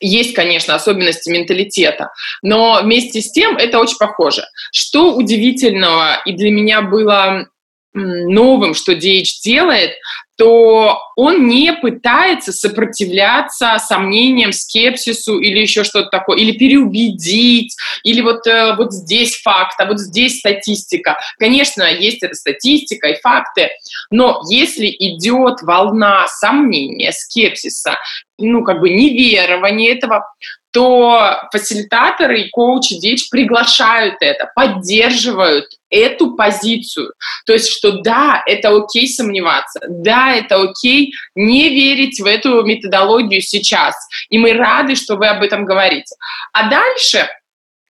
[0.00, 2.10] есть, конечно, особенности менталитета,
[2.42, 4.44] но вместе с тем это очень похоже.
[4.72, 7.46] Что удивительного и для меня было
[7.92, 9.92] новым, что DH делает,
[10.40, 18.46] то он не пытается сопротивляться сомнениям, скепсису или еще что-то такое, или переубедить, или вот,
[18.46, 21.18] э, вот здесь факт, а вот здесь статистика.
[21.38, 23.68] Конечно, есть эта статистика и факты,
[24.10, 27.98] но если идет волна сомнения, скепсиса,
[28.38, 30.24] ну, как бы неверования этого,
[30.72, 37.12] то фасилитаторы и коучи DH приглашают это, поддерживают эту позицию.
[37.46, 43.40] То есть, что да, это окей сомневаться, да, это окей не верить в эту методологию
[43.40, 43.96] сейчас.
[44.28, 46.14] И мы рады, что вы об этом говорите.
[46.52, 47.28] А дальше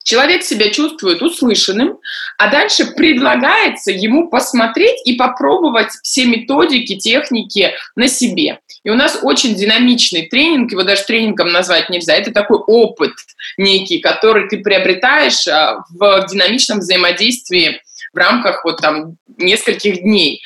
[0.05, 1.99] Человек себя чувствует услышанным,
[2.37, 8.61] а дальше предлагается ему посмотреть и попробовать все методики, техники на себе.
[8.85, 12.15] И у нас очень динамичный тренинг, его даже тренингом назвать нельзя.
[12.15, 13.13] Это такой опыт
[13.57, 17.81] некий, который ты приобретаешь а, в динамичном взаимодействии
[18.13, 20.43] в рамках вот там нескольких дней.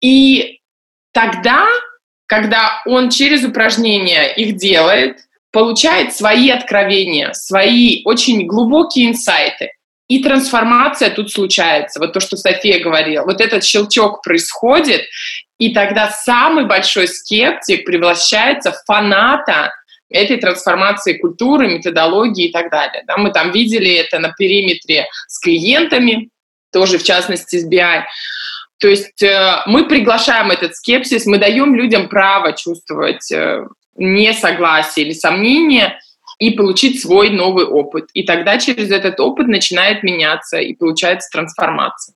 [0.00, 0.60] И
[1.12, 1.66] тогда,
[2.26, 5.25] когда он через упражнения их делает,
[5.56, 9.70] получает свои откровения, свои очень глубокие инсайты.
[10.06, 11.98] И трансформация тут случается.
[11.98, 13.24] Вот то, что София говорила.
[13.24, 15.06] Вот этот щелчок происходит,
[15.58, 19.72] и тогда самый большой скептик превращается в фаната
[20.10, 23.04] этой трансформации культуры, методологии и так далее.
[23.06, 26.28] Да, мы там видели это на периметре с клиентами,
[26.70, 28.02] тоже в частности с BI.
[28.78, 33.64] То есть э, мы приглашаем этот скепсис, мы даем людям право чувствовать э,
[33.96, 35.98] несогласие или сомнение
[36.38, 38.10] и получить свой новый опыт.
[38.12, 42.14] И тогда через этот опыт начинает меняться и получается трансформация.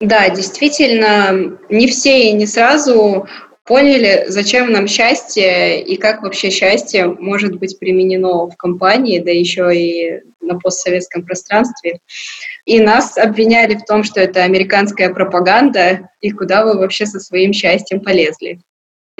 [0.00, 3.28] Да, действительно, не все и не сразу
[3.64, 9.70] поняли, зачем нам счастье и как вообще счастье может быть применено в компании, да еще
[9.76, 12.00] и на постсоветском пространстве.
[12.64, 17.52] И нас обвиняли в том, что это американская пропаганда, и куда вы вообще со своим
[17.52, 18.58] счастьем полезли.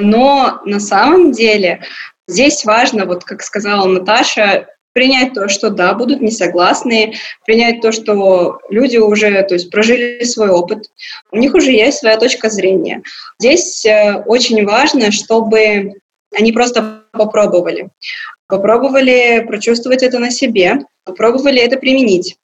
[0.01, 1.83] Но на самом деле
[2.27, 8.59] здесь важно, вот как сказала Наташа, принять то, что да, будут несогласные, принять то, что
[8.71, 10.91] люди уже то есть, прожили свой опыт,
[11.31, 13.03] у них уже есть своя точка зрения.
[13.39, 15.95] Здесь э, очень важно, чтобы
[16.35, 17.91] они просто попробовали.
[18.49, 22.37] Попробовали прочувствовать это на себе, попробовали это применить.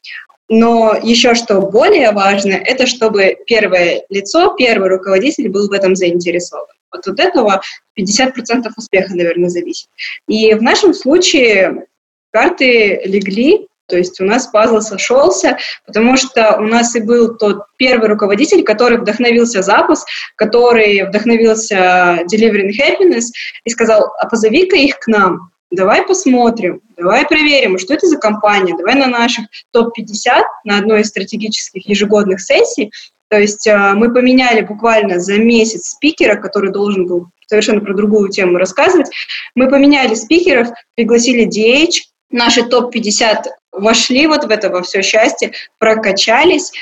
[0.49, 6.66] Но еще что более важно, это чтобы первое лицо, первый руководитель был в этом заинтересован.
[6.92, 7.61] Вот от этого
[7.99, 9.88] 50% успеха, наверное, зависит.
[10.28, 11.86] И в нашем случае
[12.30, 17.64] карты легли, то есть у нас пазл сошелся, потому что у нас и был тот
[17.76, 23.26] первый руководитель, который вдохновился запуск, который вдохновился Delivering Happiness
[23.64, 28.77] и сказал, а позови-ка их к нам, давай посмотрим, давай проверим, что это за компания,
[28.77, 32.93] давай на наших топ-50, на одной из стратегических ежегодных сессий,
[33.29, 38.29] то есть э, мы поменяли буквально за месяц спикера, который должен был совершенно про другую
[38.29, 39.09] тему рассказывать.
[39.55, 46.73] Мы поменяли спикеров, пригласили DH, наши топ-50 вошли вот в это во все счастье, прокачались.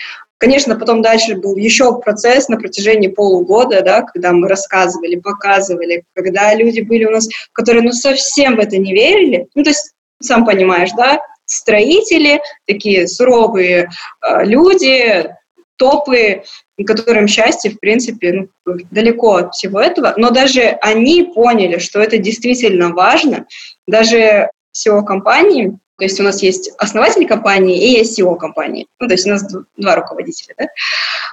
[0.45, 6.55] Конечно, потом дальше был еще процесс на протяжении полугода, да, когда мы рассказывали, показывали, когда
[6.55, 9.49] люди были у нас, которые ну совсем в это не верили.
[9.55, 13.89] Ну, то есть, сам понимаешь, да, строители, такие суровые
[14.21, 15.31] э, люди,
[15.77, 16.43] топы,
[16.87, 22.19] которым счастье, в принципе, ну, далеко от всего этого, но даже они поняли, что это
[22.19, 23.47] действительно важно.
[23.87, 28.87] Даже SEO-компании, то есть у нас есть основатель компании и есть SEO-компании.
[28.99, 29.45] Ну, то есть у нас
[29.77, 30.55] два руководителя.
[30.59, 30.67] Да?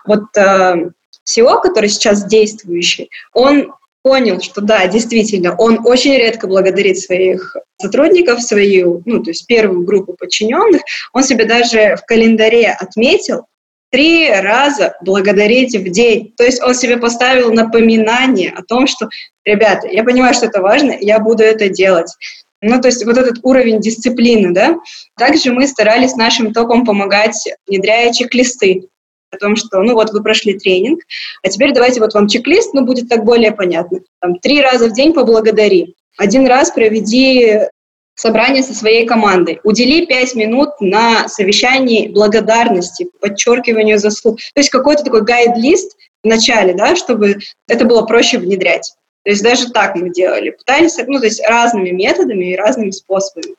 [0.06, 0.92] Вот э,
[1.28, 8.42] SEO, который сейчас действующий, он понял, что да, действительно, он очень редко благодарит своих сотрудников,
[8.42, 10.82] свою, ну, то есть первую группу подчиненных.
[11.14, 13.46] Он себе даже в календаре отметил,
[13.92, 16.34] три раза благодарить в день.
[16.38, 19.10] То есть он себе поставил напоминание о том, что,
[19.44, 22.12] ребята, я понимаю, что это важно, я буду это делать.
[22.62, 24.78] Ну, то есть вот этот уровень дисциплины, да.
[25.18, 28.88] Также мы старались нашим топам помогать, внедряя чек-листы
[29.32, 31.02] о том, что, ну вот, вы прошли тренинг,
[31.42, 34.02] а теперь давайте вот вам чек-лист, ну, будет так более понятно.
[34.20, 35.96] Там, три раза в день поблагодари.
[36.18, 37.62] Один раз проведи
[38.14, 39.60] собрание со своей командой.
[39.64, 44.38] Удели пять минут на совещании благодарности, подчеркиванию заслуг.
[44.54, 48.94] То есть какой-то такой гайд-лист в начале, да, чтобы это было проще внедрять.
[49.24, 50.52] То есть даже так мы делали.
[50.52, 53.56] Пытались, ну, то есть разными методами и разными способами.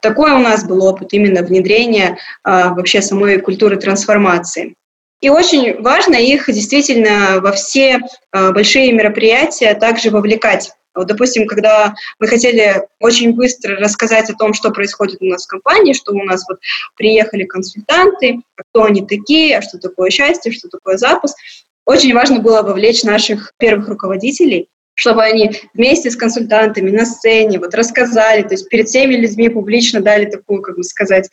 [0.00, 4.74] Такой у нас был опыт именно внедрения а, вообще самой культуры трансформации.
[5.20, 10.72] И очень важно их действительно во все а, большие мероприятия также вовлекать.
[10.94, 15.48] Вот, допустим, когда мы хотели очень быстро рассказать о том, что происходит у нас в
[15.48, 16.58] компании, что у нас вот
[16.96, 21.36] приехали консультанты, кто они такие, а что такое счастье, что такое запуск,
[21.84, 24.68] очень важно было вовлечь наших первых руководителей,
[24.98, 30.00] чтобы они вместе с консультантами на сцене вот рассказали, то есть перед всеми людьми публично
[30.00, 31.30] дали такую, как бы сказать,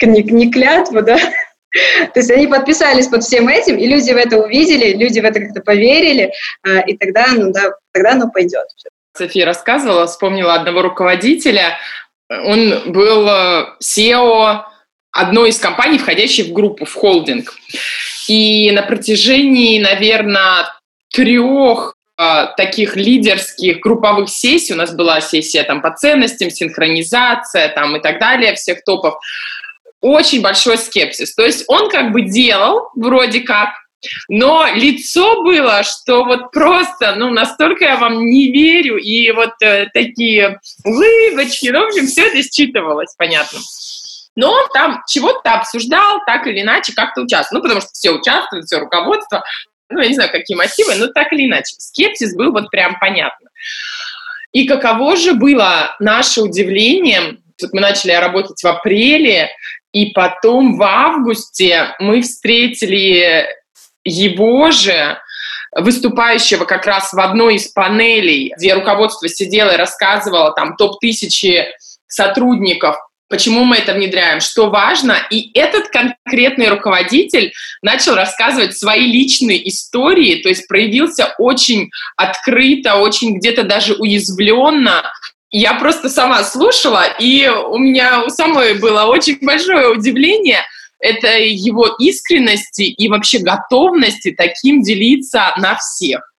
[0.00, 1.18] не, не клятву, да,
[2.14, 5.40] то есть они подписались под всем этим, и люди в это увидели, люди в это
[5.40, 6.32] как-то поверили,
[6.62, 8.66] а, и тогда, ну да, тогда оно пойдет.
[9.16, 11.78] София рассказывала, вспомнила одного руководителя,
[12.28, 13.28] Он был
[13.82, 14.60] SEO
[15.10, 17.54] одной из компаний, входящей в группу, в холдинг.
[18.28, 20.68] И на протяжении, наверное,
[21.12, 21.96] трех
[22.56, 28.18] таких лидерских групповых сессий, у нас была сессия там по ценностям, синхронизация там и так
[28.18, 29.14] далее, всех топов,
[30.00, 31.34] очень большой скепсис.
[31.34, 33.70] То есть он как бы делал вроде как,
[34.28, 39.86] но лицо было, что вот просто, ну, настолько я вам не верю, и вот э,
[39.92, 43.58] такие улыбочки, ну, в общем, все это считывалось, понятно.
[44.36, 47.58] Но он там чего-то обсуждал, так или иначе, как-то участвовал.
[47.58, 49.42] Ну, потому что все участвуют, все руководство.
[49.90, 51.74] Ну, я не знаю, какие мотивы, но так или иначе.
[51.78, 53.48] Скепсис был вот прям понятно.
[54.52, 59.50] И каково же было наше удивление, вот мы начали работать в апреле,
[59.92, 63.46] и потом в августе мы встретили
[64.04, 65.18] его же,
[65.76, 71.66] выступающего как раз в одной из панелей, где руководство сидело и рассказывало там топ-тысячи
[72.08, 72.96] сотрудников,
[73.30, 75.16] почему мы это внедряем, что важно.
[75.30, 83.38] И этот конкретный руководитель начал рассказывать свои личные истории, то есть проявился очень открыто, очень
[83.38, 85.10] где-то даже уязвленно
[85.52, 90.64] я просто сама слушала, и у меня у самой было очень большое удивление
[91.00, 96.29] это его искренности и вообще готовности таким делиться на всех.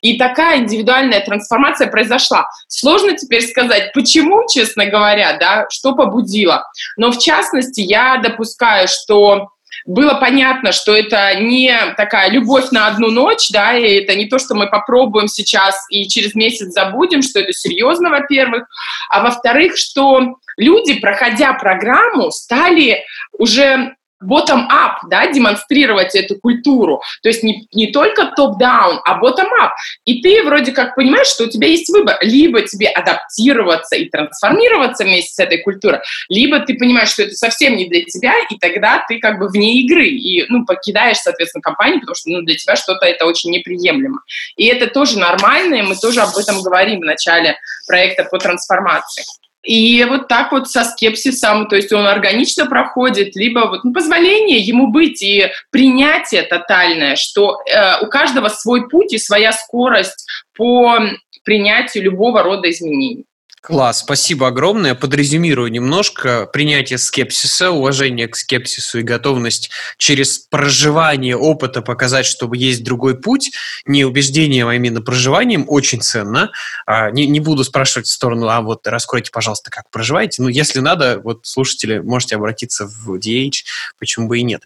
[0.00, 2.48] И такая индивидуальная трансформация произошла.
[2.68, 6.64] Сложно теперь сказать, почему, честно говоря, да, что побудило.
[6.96, 9.48] Но в частности, я допускаю, что
[9.86, 14.38] было понятно, что это не такая любовь на одну ночь, да, и это не то,
[14.38, 18.66] что мы попробуем сейчас и через месяц забудем, что это серьезно, во-первых,
[19.08, 23.04] а во-вторых, что люди, проходя программу, стали
[23.38, 27.02] уже bottom-up, да, демонстрировать эту культуру.
[27.22, 29.70] То есть не, не только топ-даун, а bottom-up.
[30.04, 32.16] И ты вроде как понимаешь, что у тебя есть выбор.
[32.20, 37.76] Либо тебе адаптироваться и трансформироваться вместе с этой культурой, либо ты понимаешь, что это совсем
[37.76, 40.06] не для тебя, и тогда ты как бы вне игры.
[40.06, 44.20] И, ну, покидаешь, соответственно, компанию, потому что, ну, для тебя что-то это очень неприемлемо.
[44.56, 47.56] И это тоже нормально, и мы тоже об этом говорим в начале
[47.86, 49.24] проекта по трансформации.
[49.62, 54.58] И вот так вот со скепсисом, то есть он органично проходит, либо вот ну, позволение
[54.58, 60.98] ему быть и принятие тотальное, что э, у каждого свой путь и своя скорость по
[61.44, 63.24] принятию любого рода изменений.
[63.62, 64.96] Класс, спасибо огромное.
[64.96, 66.46] Подрезюмирую немножко.
[66.46, 73.52] Принятие скепсиса, уважение к скепсису и готовность через проживание опыта показать, что есть другой путь,
[73.86, 76.50] не убеждением, а именно проживанием, очень ценно.
[76.86, 80.42] А, не, не буду спрашивать в сторону, а вот раскройте, пожалуйста, как проживаете.
[80.42, 83.62] Но если надо, вот слушатели, можете обратиться в DH,
[83.96, 84.64] почему бы и нет.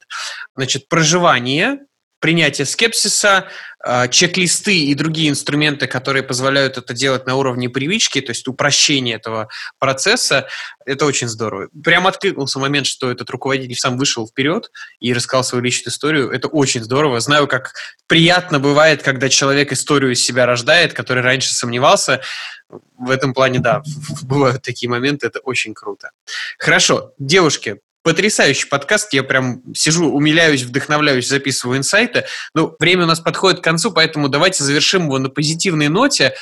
[0.56, 1.80] Значит, проживание
[2.26, 3.46] принятие скепсиса,
[3.78, 9.14] а, чек-листы и другие инструменты, которые позволяют это делать на уровне привычки, то есть упрощение
[9.14, 9.48] этого
[9.78, 10.48] процесса,
[10.84, 11.68] это очень здорово.
[11.84, 16.32] Прям откликнулся момент, что этот руководитель сам вышел вперед и рассказал свою личную историю.
[16.32, 17.20] Это очень здорово.
[17.20, 17.74] Знаю, как
[18.08, 22.22] приятно бывает, когда человек историю из себя рождает, который раньше сомневался.
[22.98, 23.84] В этом плане, да,
[24.22, 26.10] бывают такие моменты, это очень круто.
[26.58, 29.12] Хорошо, девушки, потрясающий подкаст.
[29.14, 32.24] Я прям сижу, умиляюсь, вдохновляюсь, записываю инсайты.
[32.54, 36.34] Ну, время у нас подходит к концу, поэтому давайте завершим его на позитивной ноте.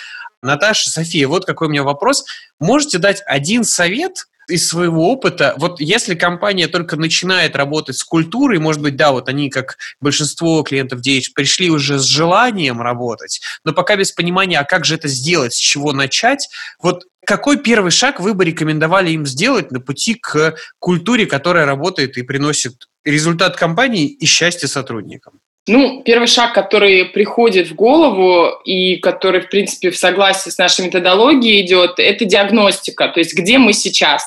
[0.42, 2.26] Наташа, София, вот какой у меня вопрос.
[2.60, 8.58] Можете дать один совет из своего опыта, вот если компания только начинает работать с культурой,
[8.58, 13.72] может быть, да, вот они, как большинство клиентов DH, пришли уже с желанием работать, но
[13.72, 16.48] пока без понимания, а как же это сделать, с чего начать,
[16.80, 22.18] вот какой первый шаг вы бы рекомендовали им сделать на пути к культуре, которая работает
[22.18, 25.40] и приносит результат компании и счастье сотрудникам?
[25.66, 30.84] Ну, первый шаг, который приходит в голову и который, в принципе, в согласии с нашей
[30.84, 34.24] методологией идет, это диагностика, то есть где мы сейчас.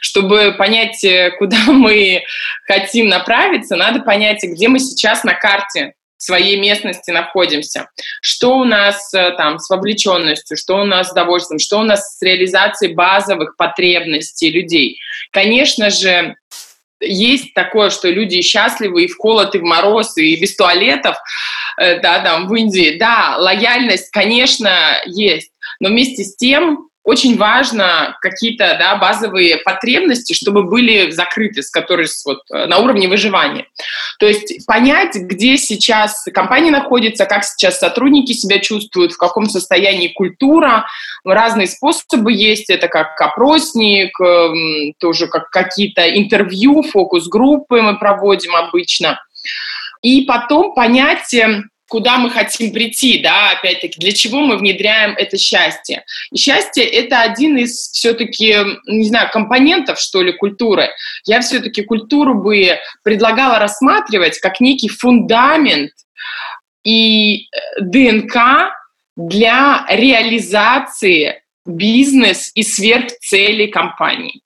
[0.00, 2.24] Чтобы понять, э, куда мы
[2.66, 7.88] хотим направиться, надо понять, где мы сейчас на карте своей местности находимся.
[8.20, 12.18] Что у нас э, там с вовлеченностью, что у нас с удовольствием, что у нас
[12.18, 14.98] с реализацией базовых потребностей людей.
[15.30, 16.34] Конечно же,
[17.00, 21.16] есть такое, что люди счастливы и в холод, и в мороз, и без туалетов,
[21.78, 22.98] э, да, там, в Индии.
[22.98, 24.70] Да, лояльность, конечно,
[25.06, 31.70] есть, но вместе с тем очень важно какие-то да, базовые потребности, чтобы были закрыты, с
[31.70, 33.66] которой вот, э, на уровне выживания.
[34.18, 40.08] То есть понять, где сейчас компания находится, как сейчас сотрудники себя чувствуют, в каком состоянии
[40.08, 40.86] культура.
[41.24, 42.68] Разные способы есть.
[42.68, 49.20] Это как опросник, эм, тоже как какие-то интервью, фокус-группы мы проводим обычно.
[50.02, 51.34] И потом понять,
[51.90, 56.04] куда мы хотим прийти, да, опять-таки, для чего мы внедряем это счастье.
[56.30, 58.54] И счастье— это один из все-таки,
[58.86, 60.88] не знаю, компонентов, что ли, культуры.
[61.26, 65.90] Я все-таки культуру бы предлагала рассматривать как некий фундамент
[66.84, 68.72] и э, ДНК
[69.16, 74.42] для реализации бизнес и сверхцелей компании.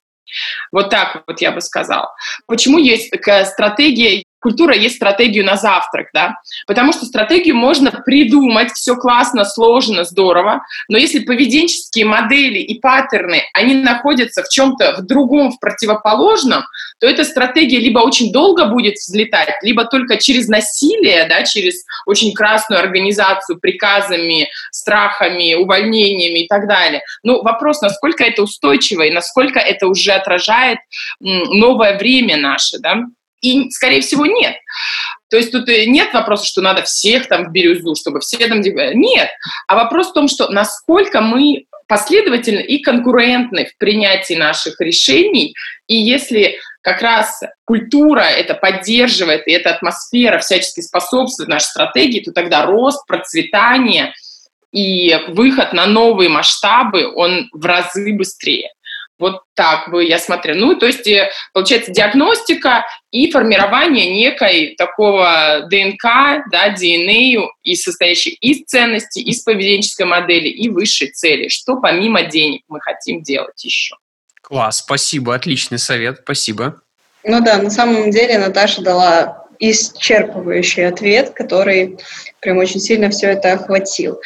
[0.72, 2.11] Вот так вот я бы сказала.
[2.47, 6.36] Почему есть такая стратегия культура есть стратегию на завтрак, да,
[6.66, 13.42] потому что стратегию можно придумать, все классно, сложно, здорово, но если поведенческие модели и паттерны,
[13.55, 16.64] они находятся в чем-то в другом, в противоположном,
[17.01, 22.34] то эта стратегия либо очень долго будет взлетать, либо только через насилие, да, через очень
[22.34, 27.01] красную организацию, приказами, страхами, увольнениями и так далее.
[27.22, 30.80] Ну, вопрос, насколько это устойчиво и насколько это уже отражает
[31.18, 33.05] новое время наше, да.
[33.45, 34.57] И, скорее всего, нет.
[35.28, 38.61] То есть тут нет вопроса, что надо всех там в бирюзу, чтобы все там...
[38.61, 39.28] Нет.
[39.68, 45.55] А вопрос в том, что насколько мы последовательны и конкурентны в принятии наших решений,
[45.86, 52.32] и если как раз культура это поддерживает, и эта атмосфера всячески способствует нашей стратегии, то
[52.32, 54.14] тогда рост, процветание
[54.72, 58.70] и выход на новые масштабы, он в разы быстрее.
[59.18, 60.56] Вот так бы я смотрела.
[60.58, 68.30] Ну, то есть, э, получается, диагностика и формирование некой такого ДНК, да, DNA, и состоящей
[68.40, 71.48] из ценностей, из поведенческой модели, и высшей цели.
[71.48, 73.94] Что помимо денег мы хотим делать еще?
[74.42, 76.80] Класс, спасибо, отличный совет, спасибо.
[77.22, 81.98] Ну да, на самом деле Наташа дала исчерпывающий ответ, который
[82.40, 84.20] прям очень сильно все это охватил.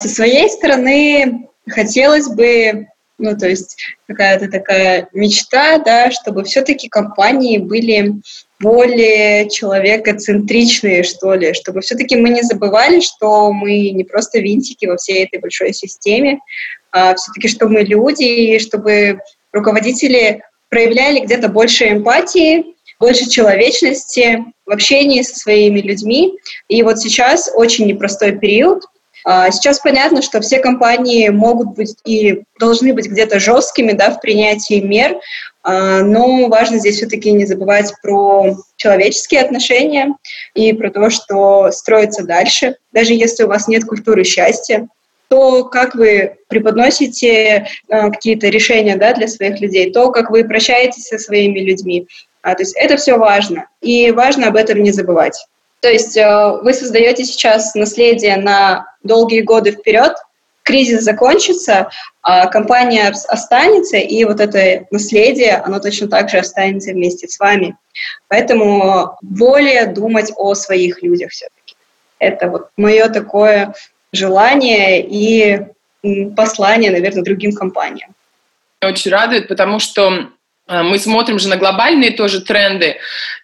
[0.00, 2.86] Со своей стороны хотелось бы
[3.20, 3.76] ну, то есть
[4.08, 8.14] какая-то такая мечта, да, чтобы все-таки компании были
[8.58, 14.96] более человекоцентричные, что ли, чтобы все-таки мы не забывали, что мы не просто винтики во
[14.96, 16.40] всей этой большой системе,
[16.92, 19.20] а все-таки, что мы люди, и чтобы
[19.52, 22.64] руководители проявляли где-то больше эмпатии,
[22.98, 26.38] больше человечности в общении со своими людьми.
[26.68, 28.84] И вот сейчас очень непростой период,
[29.24, 34.80] сейчас понятно, что все компании могут быть и должны быть где-то жесткими да, в принятии
[34.80, 35.20] мер,
[35.62, 40.14] а, но важно здесь все-таки не забывать про человеческие отношения
[40.54, 42.76] и про то, что строится дальше.
[42.92, 44.88] Даже если у вас нет культуры счастья,
[45.28, 51.04] то, как вы преподносите а, какие-то решения да, для своих людей, то, как вы прощаетесь
[51.04, 52.08] со своими людьми.
[52.42, 55.46] А, то есть это все важно, и важно об этом не забывать.
[55.80, 60.14] То есть э, вы создаете сейчас наследие на долгие годы вперед,
[60.62, 61.90] кризис закончится,
[62.22, 67.76] а компания останется, и вот это наследие, оно точно так же останется вместе с вами.
[68.28, 71.76] Поэтому более думать о своих людях все-таки.
[72.18, 73.74] Это вот мое такое
[74.12, 75.66] желание и
[76.36, 78.14] послание, наверное, другим компаниям.
[78.82, 80.28] Очень радует, потому что
[80.70, 82.96] мы смотрим же на глобальные тоже тренды,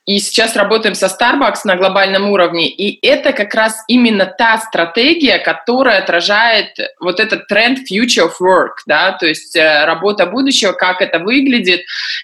[0.06, 5.38] и сейчас работаем со Starbucks на глобальном уровне, и это как раз именно та стратегия,
[5.38, 11.02] которая отражает вот этот тренд future of work, да, то есть э, работа будущего, как
[11.02, 11.80] это выглядит,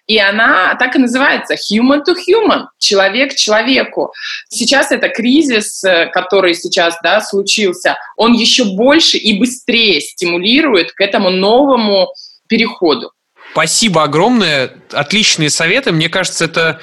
[0.06, 4.12] и она так и называется human to human, человек человеку.
[4.48, 11.00] Сейчас это кризис, э, который сейчас, да, случился, он еще больше и быстрее стимулирует к
[11.00, 12.12] этому новому
[12.46, 13.10] переходу.
[13.52, 14.72] Спасибо огромное.
[14.90, 15.92] Отличные советы.
[15.92, 16.80] Мне кажется, это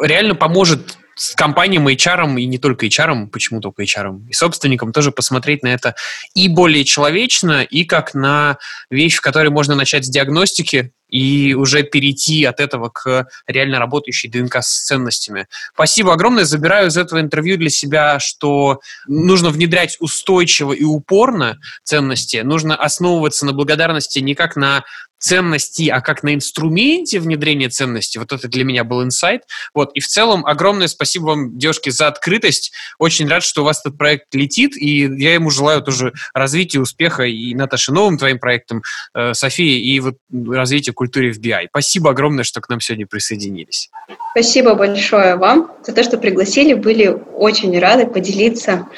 [0.00, 5.12] реально поможет с компаниям HR, и не только HR, почему только HR, и собственникам тоже
[5.12, 5.94] посмотреть на это
[6.34, 8.58] и более человечно, и как на
[8.90, 14.28] вещь, в которой можно начать с диагностики, и уже перейти от этого к реально работающей
[14.28, 15.46] ДНК с ценностями.
[15.72, 16.44] Спасибо огромное.
[16.44, 22.38] Забираю из этого интервью для себя, что нужно внедрять устойчиво и упорно ценности.
[22.38, 24.82] Нужно основываться на благодарности не как на
[25.24, 28.18] ценности, а как на инструменте внедрения ценностей.
[28.18, 29.44] Вот это для меня был инсайт.
[29.72, 29.90] Вот.
[29.94, 32.72] И в целом огромное спасибо вам, девушки, за открытость.
[32.98, 37.22] Очень рад, что у вас этот проект летит, и я ему желаю тоже развития, успеха
[37.22, 38.82] и, Наташе, новым твоим проектам,
[39.14, 41.68] э, Софии, и вот развития культуры в BI.
[41.70, 43.88] Спасибо огромное, что к нам сегодня присоединились.
[44.32, 46.74] Спасибо большое вам за то, что пригласили.
[46.74, 48.88] Были очень рады поделиться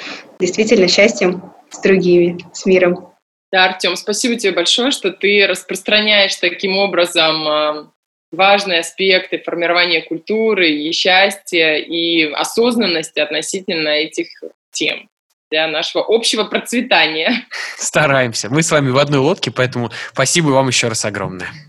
[0.41, 3.16] действительно счастьем с другими, с миром.
[3.53, 7.87] Да, Артем, спасибо тебе большое, что ты распространяешь таким образом э,
[8.33, 14.29] важные аспекты формирования культуры и счастья и осознанности относительно этих
[14.73, 15.09] тем
[15.51, 17.47] для нашего общего процветания.
[17.77, 18.51] Стараемся.
[18.51, 21.49] Мы с вами в одной лодке, поэтому спасибо вам еще раз огромное.